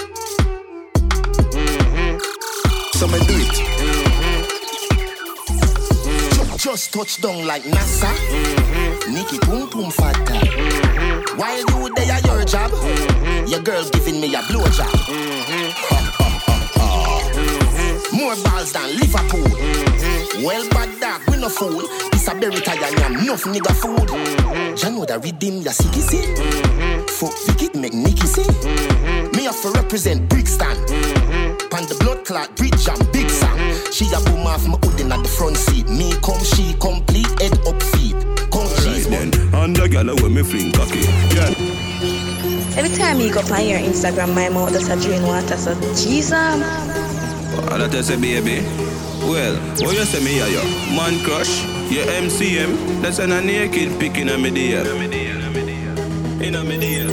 [1.54, 2.22] Mhm
[2.94, 3.56] so me do it.
[6.38, 8.14] Mhm just touch down like NASA.
[8.30, 10.38] Mhm Nikki Pum Pum Fata.
[11.36, 12.72] While you there at your job,
[13.50, 16.13] your girl giving me a blowjob.
[18.34, 19.46] More balls than Liverpool.
[19.46, 20.44] Mm-hmm.
[20.44, 21.86] Well, bad dog, we no fool.
[22.12, 24.10] This a berry tie and yam, enough nigga food.
[24.10, 24.76] Mm-hmm.
[24.78, 26.26] Ya know that redeem ya see see.
[26.34, 27.06] Mm-hmm.
[27.14, 28.48] Fuck Vicky make Nicky see.
[29.38, 30.74] Me have to represent Brixton.
[31.70, 33.54] Pan the blood clot bridge and big Sam.
[33.92, 35.88] She a boom off my hood in at the front seat.
[35.90, 38.18] Me come, she complete head up feet.
[38.50, 41.06] Come cheese then, and the gal when me fling cocky.
[41.38, 41.54] Yeah.
[42.82, 46.34] Every time you go on your Instagram, my mouth does a drain water, so Jesus.
[47.56, 48.66] All that you say, baby.
[49.22, 49.56] Well,
[49.86, 50.64] what you say me yo?
[50.96, 53.02] Man crush, your MCM.
[53.02, 54.82] That's an a naked pick in a me dear.
[54.82, 57.08] In a me dear.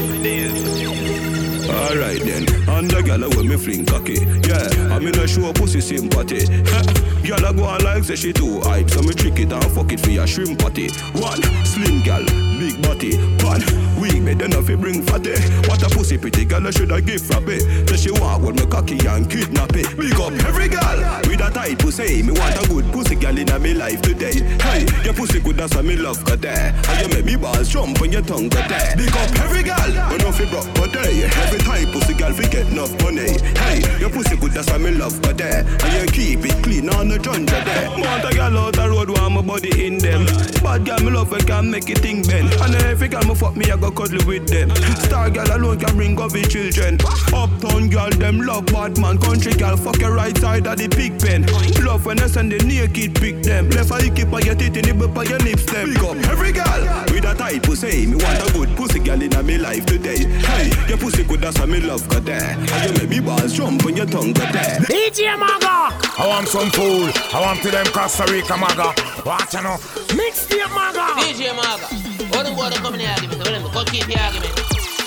[1.71, 4.19] Alright then, and the gal when me fling cocky.
[4.49, 6.47] Yeah, I'm in a show pussy sympathy.
[7.31, 9.93] Gal a go on like say she too hype, so me trick it and fuck
[9.93, 10.91] it for your shrimp patty.
[11.15, 12.25] One slim gal,
[12.59, 13.15] big body.
[13.45, 13.63] One
[14.01, 15.39] We me then if you bring fatty.
[15.69, 17.89] What a pussy pretty gal I shoulda give for it.
[17.89, 19.95] So she walk with me cocky and kidnap it.
[19.97, 22.23] Big up every gal with a tight pussy.
[22.23, 24.41] Me want a good pussy gal in me life today.
[24.65, 26.75] Hey, your pussy good why me love got there.
[26.89, 28.97] And you make me balls jump on your tongue got there.
[28.97, 31.29] Big up every gal, no fi broke but day.
[31.31, 33.39] Every time pussy gal fi get enough money.
[33.59, 35.65] Hey, your pussy good that's why me love got there.
[35.85, 37.91] And you keep it clean on the junja there.
[37.91, 40.27] Want a gal out the road want my body in them.
[40.63, 42.53] Bad gal me love when can make it thing bend.
[42.61, 44.71] And every gal me fuck me I go cuddle with them.
[45.05, 46.99] Star gal alone can bring up the children.
[47.33, 49.19] Uptown gal them love bad man.
[49.19, 51.47] Country gal fuck your right side of the pig pen.
[51.85, 53.71] Love when I send the naked pick them.
[53.71, 55.93] Left eye keep on your teeth in the bump on your lips them.
[55.93, 57.10] Big up every a
[57.41, 58.07] tight pussy.
[58.07, 60.29] Me want a good pussy gal in me life today.
[60.45, 62.57] Hey, your pussy good that's why me love got there.
[62.73, 64.79] And you make me balls jump on your tongue got there.
[64.93, 65.97] DJ Maga.
[66.21, 67.09] I want some fool.
[67.33, 68.93] I want to them Costa Rica Maga.
[69.25, 69.79] Watch you know.
[70.13, 71.05] Mixtape Maga.
[71.23, 71.87] DJ Maga.
[72.31, 73.39] What them boy come in here argument?
[73.39, 74.55] What them go keep the argument?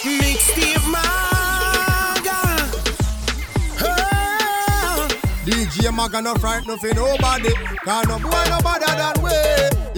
[0.01, 1.12] Mixtape Maga.
[5.73, 7.49] DJ Maga no fright no for nobody.
[7.83, 9.31] Cause no boy no better than we.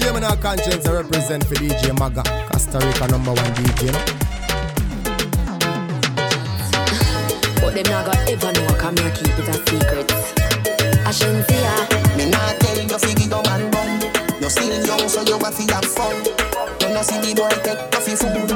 [0.02, 2.24] Yeah, me no conscience I represent for DJ Maga.
[2.50, 3.92] Costa Rica number one DJ.
[3.92, 4.00] No?
[7.60, 10.12] But them not gonna ever know I come here keep it a secret.
[11.06, 11.76] I shouldn't see ya.
[12.16, 14.00] Me not tell you fi give your man bum.
[14.42, 16.16] You still young, so you want fi have fun.
[16.80, 18.48] You no see the boy take off your food.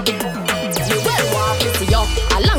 [0.88, 1.68] Me well want to see yo.
[1.68, 1.69] A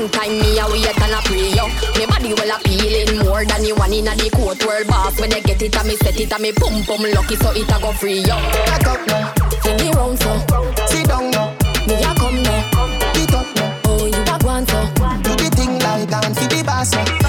[0.00, 1.66] long time me a wait and a pray yo.
[1.98, 5.20] Me body well appealing more than the one inna the court world boss.
[5.20, 7.68] When they get it a me set it a me pum pum lucky so it
[7.68, 8.36] a go free yo.
[8.66, 9.32] Back up now,
[9.62, 10.32] Fling it round so.
[10.86, 11.52] sit down now,
[11.86, 13.12] Me a come now.
[13.12, 13.80] get up now.
[13.84, 14.80] Oh you a want so.
[15.22, 17.19] Do the thing like and fi the boss now.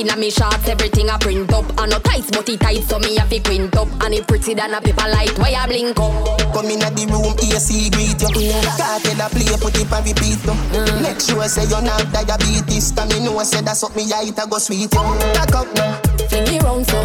[0.00, 1.64] Pussy fat in a me shorts, everything I print up.
[1.78, 3.88] I no tights, but it tight, so me have to print up.
[4.02, 6.38] And it pretty than a paper light, why I blink up.
[6.52, 8.52] Come in the room, AC greet you.
[8.76, 10.56] Cartel a play, put it on repeat you.
[10.72, 11.02] Mm.
[11.02, 12.92] Make sure say you're not diabetes.
[12.92, 15.04] Cause me know say that's what me height a go sweet you.
[15.34, 17.00] Back up now, Fling it round so.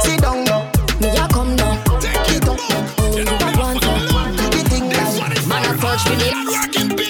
[0.00, 0.70] sit down now.
[1.00, 1.74] Me a come now.
[2.00, 2.94] Get up now.
[2.98, 3.92] Oh, you a want so.
[4.52, 7.05] The thing like Man a search for me.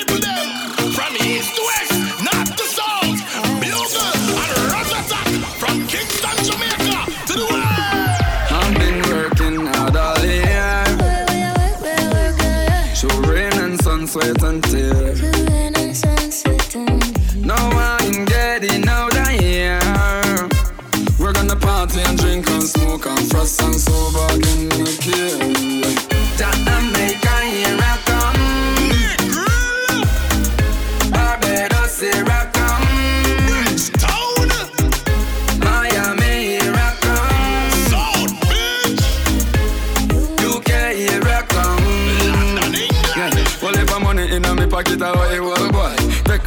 [44.77, 45.97] Pocket, a here, well boy.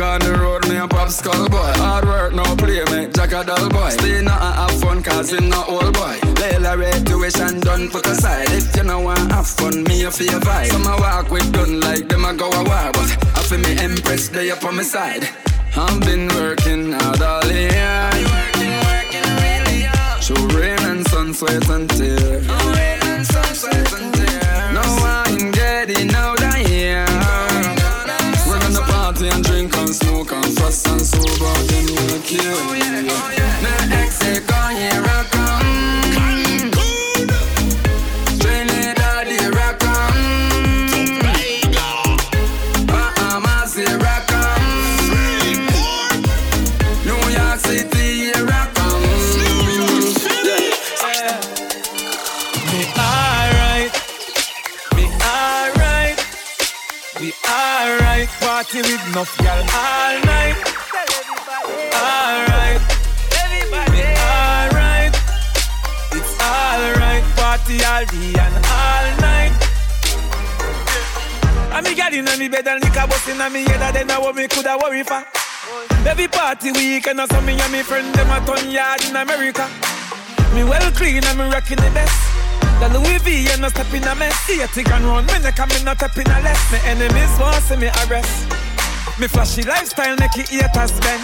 [0.01, 1.09] On the road, me a pop
[1.49, 1.73] boy.
[1.75, 3.89] Hard work, no play, make Jack a dull boy.
[3.89, 4.68] Stay not and
[4.99, 6.17] fun, cause him not old boy.
[6.35, 8.49] Layla red tuition done put aside.
[8.51, 10.67] If you know want have fun, me a feel vibe.
[10.67, 13.83] Some a walk with gun like them a go a war, but I feel me
[13.83, 15.27] impressed they up on my side.
[15.75, 18.09] I've been working hard all year.
[18.33, 20.23] Working, working really hard.
[20.23, 22.47] Through rain and sun, sweat and tears.
[22.47, 24.73] Rain and sun, sweat and tears.
[24.75, 24.91] Now
[25.25, 27.05] I'm getting out of here.
[28.47, 32.78] We're gonna party and drink and smoke and fuss and sober, then we'll kill.
[58.69, 60.53] Party with enough girl all night.
[61.89, 62.81] Alright,
[63.89, 65.13] me alright,
[66.13, 67.23] it's alright.
[67.33, 69.53] Party all day and all night.
[71.73, 73.81] And me got in me bed and liquor bust in me head.
[73.81, 75.25] and Then I what me coulda worry for.
[76.05, 79.67] Every party weekend, I saw me and me friend them a ton yard in America.
[80.53, 82.21] Me well clean and me rocking the best.
[82.79, 84.35] The Louis V, you no step in a mess.
[84.45, 86.71] See a tick and run, me neck and me not step in a less.
[86.71, 88.58] Me enemies want see me arrest.
[89.19, 91.23] Me flashy lifestyle make it haters bend.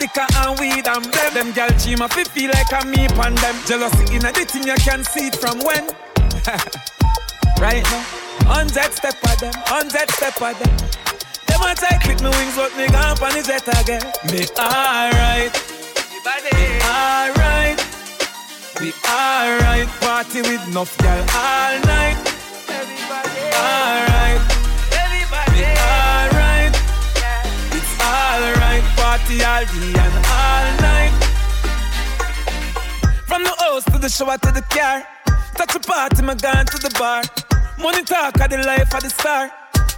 [0.00, 1.34] Liquor and weed and blem.
[1.34, 3.54] Them gal cheam up, it feel like I'm me pan them.
[3.64, 5.86] Jealousy in a thing you can see it from when.
[7.60, 8.02] right now,
[8.50, 10.76] hundred step of them, hundred step of them.
[11.46, 14.02] Them a tight clip me wings, but me gone on the jet again.
[14.26, 15.54] Me alright,
[16.50, 17.78] me alright,
[18.80, 19.88] we alright.
[20.02, 22.18] Party with enough gal all night.
[22.66, 24.42] Everybody alright,
[29.16, 31.12] party all day and all night.
[33.26, 35.04] From the house to the shower to the car.
[35.54, 37.22] Touch a party, my gone to the bar.
[37.78, 39.50] Money talk of the life of the star.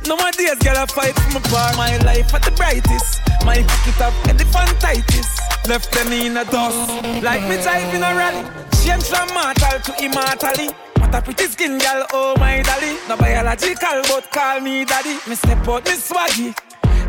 [0.06, 1.74] No more days, girl, I fight for my bar.
[1.76, 3.20] My life at the brightest.
[3.44, 5.30] My pocket up elephantitis.
[5.68, 6.88] Left them in a dust.
[7.22, 8.46] Like me type in a rally.
[8.84, 10.70] Change from mortal to immortally.
[10.98, 12.96] What a pretty skin, girl, oh my dolly.
[13.08, 15.18] No biological, but call me daddy.
[15.26, 16.54] Me step out, me swaggy.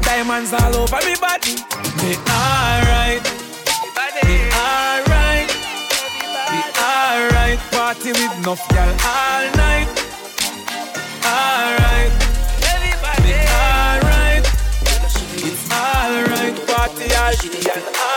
[0.09, 1.53] Diamonds all over me body.
[2.01, 3.21] Me alright.
[4.25, 5.49] Me alright.
[6.49, 7.59] We alright.
[7.69, 9.89] Party with enough girl all night.
[11.23, 12.11] Alright.
[12.73, 14.45] Everybody alright.
[15.45, 16.55] It's alright.
[16.67, 17.33] Party all
[17.93, 18.08] day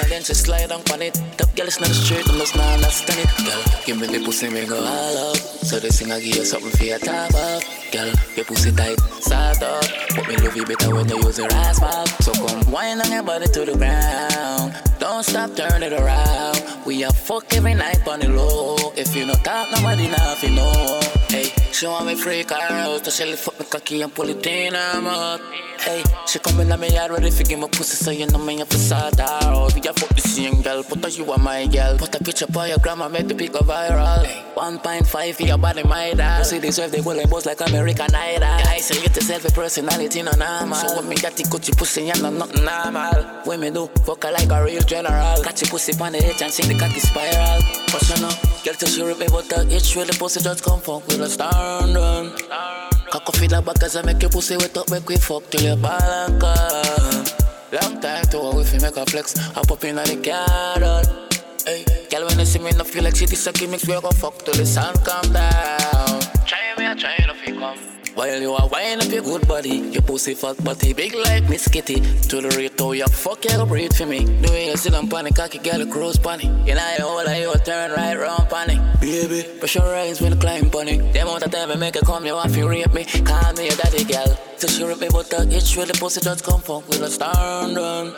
[0.00, 0.10] and.
[0.10, 1.14] Then she slide on on it.
[1.36, 3.30] Top girl is not straight, and just not understand it.
[3.44, 5.36] Girl, give me the pussy, me go all up.
[5.36, 7.62] So this thing I give you something for your top up.
[7.92, 9.84] Girl, your pussy tight, salt up.
[10.14, 12.22] But me love you better when you use your ass mouth.
[12.22, 14.74] So come wine on your body to the ground.
[14.98, 16.62] Don't stop, turn it around.
[16.84, 18.92] We are fuck every night on the low.
[18.96, 21.00] If you not talk, nobody if you know.
[21.28, 23.04] Hey, she want me freak her out.
[23.04, 25.40] So she lift up me cocky and pull it in her mouth.
[25.80, 28.38] Hey, she come in at me yard ready to give me pussy, so you know
[28.38, 29.74] me to sort her out.
[29.74, 31.96] We a fuck the same girl, put her you are my girl.
[31.96, 34.24] Put a picture for your grandma, make the pic go viral.
[34.24, 36.38] Hey, 1.5 for your body, my dad.
[36.38, 38.40] Pussy deserve the golden boss like American Idol.
[38.40, 40.74] Guys, say you yourself a personality, no normal.
[40.74, 43.58] So when me got the coochie pussy, and I'm not normal.
[43.58, 45.42] Me do, fuck her like a real general.
[45.42, 47.60] Catch your pussy on the edge and see the cocky spiral.
[47.90, 48.32] But you know,
[48.64, 51.28] girl, to sure me but the itch where the pussy just come fuck with a
[51.28, 52.99] star and run.
[53.10, 55.50] Cock off in the back as I make your pussy wet up, make we fuck
[55.50, 57.24] till your ball and come.
[57.72, 61.28] Long time to a if you make a flex, I pop in on the garden.
[61.66, 64.10] Hey, girl, when you see me, no feel like shit, it's a gimmicks, we go
[64.12, 66.20] fuck till the sun come down.
[66.46, 67.99] Try me, I try if you come.
[68.20, 71.66] While you are winding up your good body, your pussy fat body big like Miss
[71.66, 72.02] Kitty.
[72.28, 74.26] To the rate how you fuck, you go breathe for me.
[74.42, 76.44] Way you sit on panic, cocky girl, cruise panic.
[76.68, 78.78] You know you hold you turn right round panic.
[79.00, 81.14] Baby, pressurize when you climb panic.
[81.14, 83.06] Them out of time, I make it come, you want to rape me.
[83.06, 84.38] Call me your daddy girl.
[84.58, 86.86] So she rip me, but the itch where the pussy just come from.
[86.88, 88.12] With a star and run.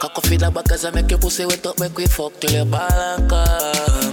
[0.00, 2.32] Cock off in the back as I make your pussy wet up, make we fuck
[2.40, 4.07] till your ball and come.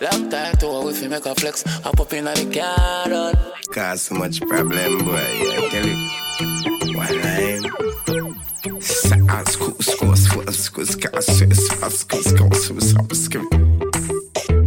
[0.00, 3.34] Long time to a if you make a flex, I pop in the garden.
[3.72, 5.12] Cause so much problem, boy.
[5.12, 6.96] Yeah, I tell you.
[6.96, 8.80] One line.
[8.80, 13.87] Sa- sku- sku- sku- sku- ska- su- sa- sku- sku- su- sa- sku-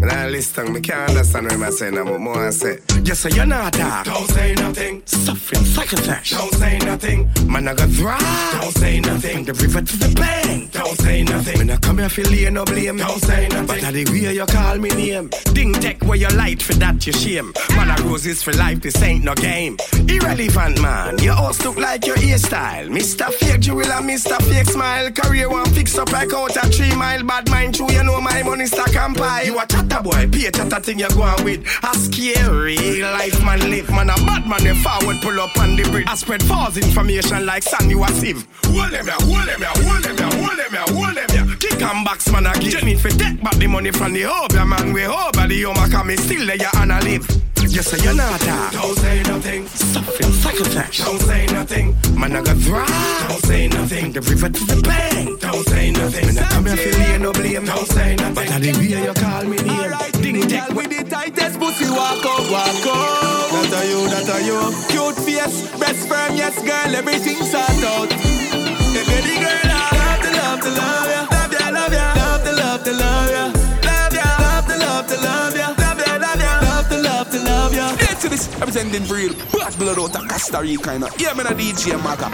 [0.02, 2.80] When I listen, me can't understand what I'm saying, but more I say.
[3.04, 4.06] Just say you're not talk.
[4.06, 5.04] Don't say nothing.
[5.06, 6.32] Suffering sacrifice.
[6.32, 7.30] Don't say nothing.
[7.46, 8.62] Man, I got thrive.
[8.62, 9.36] Don't say nothing.
[9.36, 10.72] From the river to the bank.
[10.72, 11.58] Don't say nothing.
[11.60, 12.98] When I come here, feel lay no blame.
[12.98, 13.68] Don't say nothing.
[13.68, 15.30] But I the way you call me name.
[15.54, 17.54] Ding tech where you light for that you shame.
[17.76, 19.78] Man, I roses for life, this ain't no game.
[20.10, 22.90] Irrelevant man, your house look like your hairstyle.
[22.90, 23.32] Mr.
[23.34, 24.42] Fake jewel and Mr.
[24.50, 25.12] Fake smile.
[25.12, 27.24] Career one fix up like out a three mile.
[27.24, 29.46] Bad mind true, you know my money stack and pile.
[29.46, 31.62] You a chatter boy, pay a chatter thing you go on with.
[31.84, 33.90] A scary life man live.
[33.90, 36.08] Man a bad man, you forward pull up on the bridge.
[36.08, 38.48] I spread false information like San you a sieve.
[38.66, 41.56] Hold them ya, hold them ya, hold them ya, hold them ya, hold them ya.
[41.60, 42.74] Kick and box man a give.
[42.74, 44.94] You need to take back the money from the hub, ya man.
[44.94, 47.42] We hub, the home come still there, you and a live.
[47.72, 48.74] You say you're not talk.
[48.74, 49.66] Don't say nothing.
[49.68, 51.06] Suffering sacrifice.
[51.06, 51.96] Don't say nothing.
[52.20, 53.30] Man, I got thrive.
[53.30, 54.12] Don't say nothing.
[54.12, 55.40] The river to the bank.
[55.40, 56.26] Don't say nothing.
[56.26, 57.66] When I come here, feel you no blame.
[57.66, 58.36] Don't say nothing.
[58.36, 59.81] But I the way you call me name.
[59.82, 63.50] Alright, Ding girl with the tightest pussy walk out, walk out.
[63.50, 64.60] That are you, that are you.
[64.94, 68.10] Cute face, best friend, yes girl, everything sort out.
[68.14, 72.06] If you're the girl, I love to love to love ya, love ya, love ya,
[72.14, 73.44] love to love to love ya,
[73.90, 77.30] love ya, love to love to love ya, love ya, love ya, love to love
[77.32, 77.88] to love ya.
[77.98, 81.10] Hey, to this representing real bad blood out of Costa Rica, you know.
[81.18, 82.30] Yeah, man, a DJ Maga.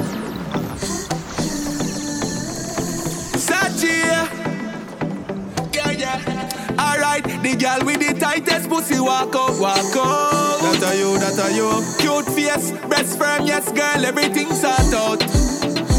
[7.48, 10.60] The girl with the tightest pussy walk out, walk out.
[10.60, 11.69] That are you, that are you.
[11.99, 15.22] Cute face, best friend, yes girl, everything sort out.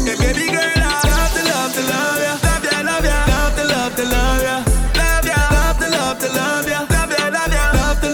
[0.05, 3.55] Hey, baby girl, I love to love to love ya, love ya, love ya, love
[3.57, 4.57] to love to love ya,
[5.01, 8.09] love ya, love to love to love ya, love ya, love ya, love to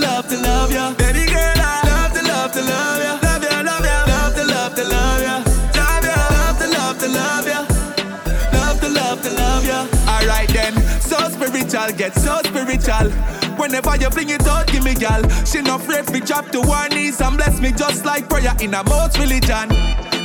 [11.92, 13.45] get so spiritual.
[13.58, 15.22] Whenever you bring it out, give me gal.
[15.46, 18.74] She not afraid to drop to her knees and bless me just like prayer in
[18.74, 19.70] a most religion.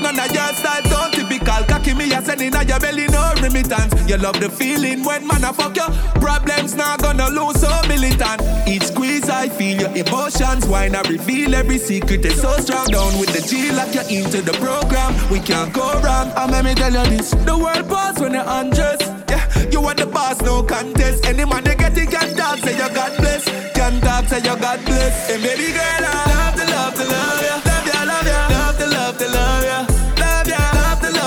[0.01, 1.62] None of your style don't typical.
[1.65, 3.93] Cocky me a sending out your belly, no remittance.
[4.09, 5.86] You love the feeling when man a fuck you.
[6.20, 8.40] Problems not gonna lose so militant.
[8.66, 10.66] Each squeeze I feel your emotions.
[10.66, 12.86] Why not reveal every secret is so strong?
[12.86, 15.12] Down with the G like you're into the program.
[15.31, 16.32] We can't go wrong.
[16.35, 19.02] And let me tell you this: the world pause when you're undressed.
[19.28, 21.27] Yeah, you are the boss, no contest.
[21.27, 23.45] Any man they it can talk, say you God bless.
[23.75, 25.29] Can talk, say you God bless.
[25.29, 28.79] Hey, baby girl, I love to love to love ya, love ya, love ya, love
[28.79, 30.01] to love to love ya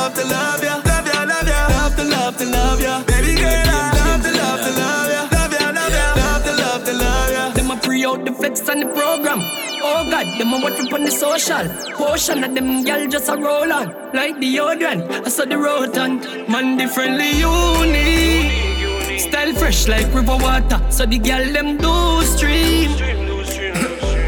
[0.03, 3.03] love to love ya, love ya, love ya, love to love to love ya.
[3.03, 6.53] Baby girl, I love to love to love ya, love ya, love ya, love to
[6.61, 7.73] love to love ya.
[7.73, 9.39] A pre out the flex on the program.
[9.85, 11.65] Oh God, them a watch up on the social.
[11.97, 15.09] Portion of them gal just a roll on like deodorant.
[15.25, 18.72] I saw the rotant, man differently unique.
[19.17, 22.91] Style fresh like river water, so the gal them do stream.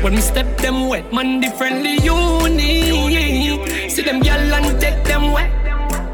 [0.04, 3.90] when me step them wet, man differently unique.
[3.90, 5.52] See them gal and take them wet.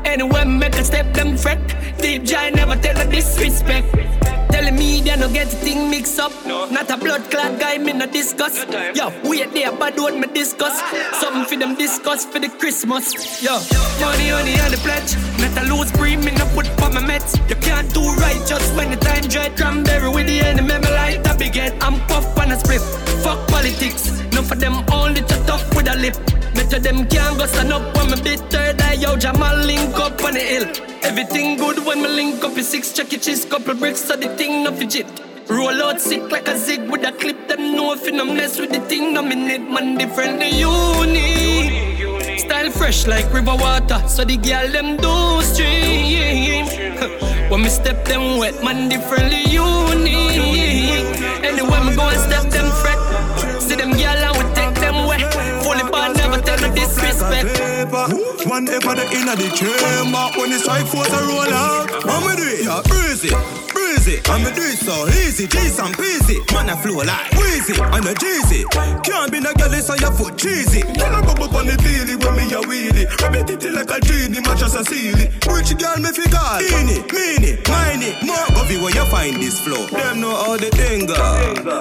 [0.05, 1.59] Anyway, make a step them fret.
[1.97, 4.20] Deep Jai never tell a disrespect.
[4.51, 6.31] Telling me they no get the thing mixed up.
[6.45, 6.65] No.
[6.69, 8.65] Not a blood clot guy, me no discuss.
[8.95, 10.75] Yo, wait there, bad word me discuss.
[11.21, 13.41] Something for them discuss for the Christmas.
[13.41, 13.53] Yo,
[13.99, 15.15] money, honey, on the pledge.
[15.39, 17.37] Not a loose breed, me no put for my meds.
[17.49, 19.55] You can't do right just when the time dread.
[19.57, 21.77] Cranberry with the enemy, me light a big head.
[21.81, 22.81] I'm puff on a split.
[23.23, 24.21] Fuck politics.
[24.33, 26.40] None for them only to tough with a lip.
[26.53, 28.93] Better them can't go stand up when me bitter die.
[28.93, 30.67] Yo, Jamal link up on the hill.
[31.03, 32.51] Everything good when me link up.
[32.59, 35.07] Six chucky cheese, couple bricks, so the thing no fidget.
[35.49, 37.47] Roll out sick like a zig with a clip.
[37.47, 39.13] Them know if no mess with the thing.
[39.13, 42.37] No minute man different the uni.
[42.37, 46.65] Style fresh like river water, so the girl them do stream.
[47.49, 51.19] when me step them wet, man differently unique.
[51.43, 53.61] Anyway, me go and step them fret.
[53.61, 55.21] See them girl and we take them wet.
[55.63, 56.20] Fully bad,
[56.61, 57.89] me disrespect.
[58.47, 60.25] One day for the inner the chamber.
[60.39, 61.89] When the strike force a roll out.
[62.05, 66.69] I'ma do it, yeah, breezy Breezy, I'ma do it so easy G's and peasy, man
[66.69, 68.63] I flow like Wheezy I'm a Jeezy,
[69.03, 72.35] can't be no girl so your foot cheesy Can I bubble on the daily when
[72.35, 73.07] me a wheelie?
[73.21, 75.27] Rabbit it like a genie, match as a sealy.
[75.47, 76.59] Rich girl me fi call.
[76.61, 79.85] Beanie, meanie, miney More coffee where you find this flow.
[79.87, 81.15] Them know how the thing go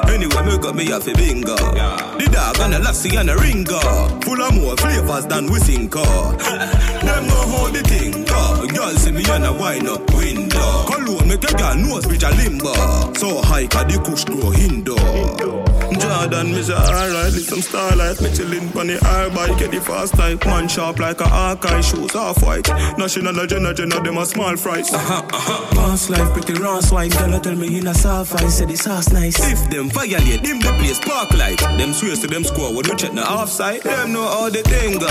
[0.08, 1.56] Anyway me got me a fi bingo.
[1.56, 3.80] The dog and the lassie and the ringer
[4.24, 8.66] Full of more flavors than we sing car Them know how the thing go.
[8.66, 10.84] Girl see me and a wine up window.
[10.86, 12.72] Cologne make a girl nose reach a limbo.
[13.14, 15.69] So high ca the kush grow indoor
[16.10, 20.14] Jordan, me say alright, listen starlight Me chillin' pon the air bike, get the fast
[20.14, 22.68] type Man sharp like a Hawkeye, shoes half white.
[22.98, 25.74] National agenda, agenda, them a small fries uh-huh, uh-huh.
[25.74, 29.12] Boss life, pretty Ross white Girl, tell me in a soft ice, say the sauce
[29.12, 29.38] nice.
[29.38, 31.60] If them violate, them the place park light.
[31.78, 33.82] Them swears to them score when we check the offside.
[33.82, 35.06] Them know how the thing go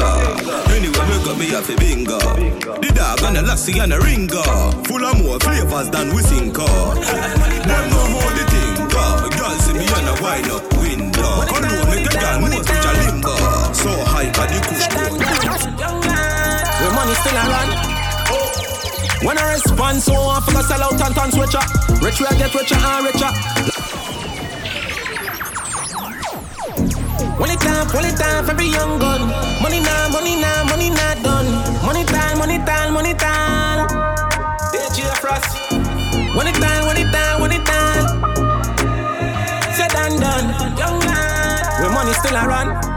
[0.75, 2.19] Anyway, me got me off a bingo.
[2.19, 4.43] The dog and the lassie and the ringer.
[4.83, 9.55] Full of more flavors than we sing car Them know how the thing go Girl
[9.59, 10.78] see me and a wine up
[12.99, 13.35] limbo
[13.73, 14.31] So high,
[16.95, 17.89] money still a
[19.21, 21.59] when I respond, so I forgot sell out and turn switcher.
[21.99, 23.31] Rich will get richer and richer.
[27.35, 29.27] When it time, when it time for every young gun.
[29.61, 31.51] Money now, money now, money not done.
[31.85, 33.87] Money time, money time, money time.
[34.71, 35.51] DJ Frost.
[36.33, 36.88] When it time,
[42.39, 42.88] A run.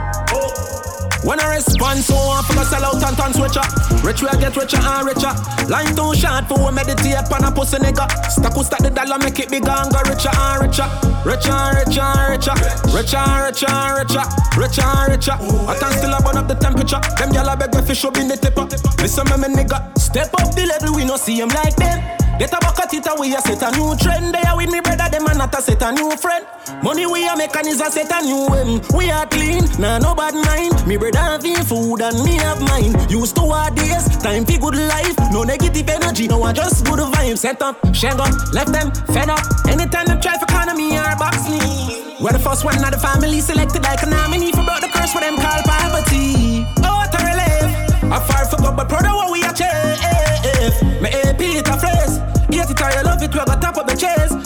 [1.24, 3.62] When I respond, so I forgot sell out and turn switcher.
[4.03, 5.31] Rich will get richer and richer.
[5.70, 8.11] Line too short for we meditate on a pussy nigga.
[8.27, 10.89] Stack who stack the dollar, make it bigger and go richer and richer.
[11.23, 12.57] Richer and richer and richer.
[12.90, 14.24] Richer and richer and richer.
[14.59, 15.36] Richer and richer.
[15.70, 16.99] I can still burn up the temperature.
[17.15, 18.66] Them gyal beg me fish up in the tipper.
[18.99, 19.78] Listen me, me nigga.
[19.99, 22.03] Step up the level, we no see him like them.
[22.39, 24.35] Get a bucket it away, a set a new trend.
[24.35, 26.44] They are with me brother, them and not a set a new friend.
[26.82, 28.81] Money we a make and is a set a new em.
[28.97, 30.86] We are clean, nah no bad mind.
[30.86, 32.95] Me brother have him food and me have mine.
[33.09, 35.17] Used to our days, time for good life.
[35.33, 37.39] No negative energy, no I just good vibes.
[37.39, 39.41] Set up, shang up, left them fed up.
[39.69, 42.03] Anytime them try for me or box me.
[42.21, 45.13] We're the first one of the family selected like a nominee for brought the curse
[45.13, 46.65] for them call poverty.
[46.87, 48.13] Oh, to relive.
[48.13, 51.03] I far for God, but proud of what we achieve.
[51.03, 52.19] Me AP it a phrase.
[52.53, 54.41] Hate it you love it, we got top of the chase.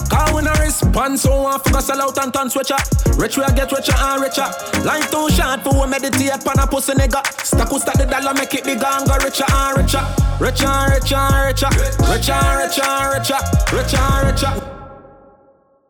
[0.66, 2.76] When so I focus sell out and turn switcher.
[3.16, 4.46] Rich we a get richer and richer.
[4.84, 7.22] Life too short for we meditate on a pussy nigga.
[7.44, 10.04] Stack who stack the dollar, make it bigger and go richer and richer.
[10.40, 11.68] Richer and richer and richer.
[12.10, 13.38] Richer and richer and richer.
[13.72, 14.75] Richer and richer.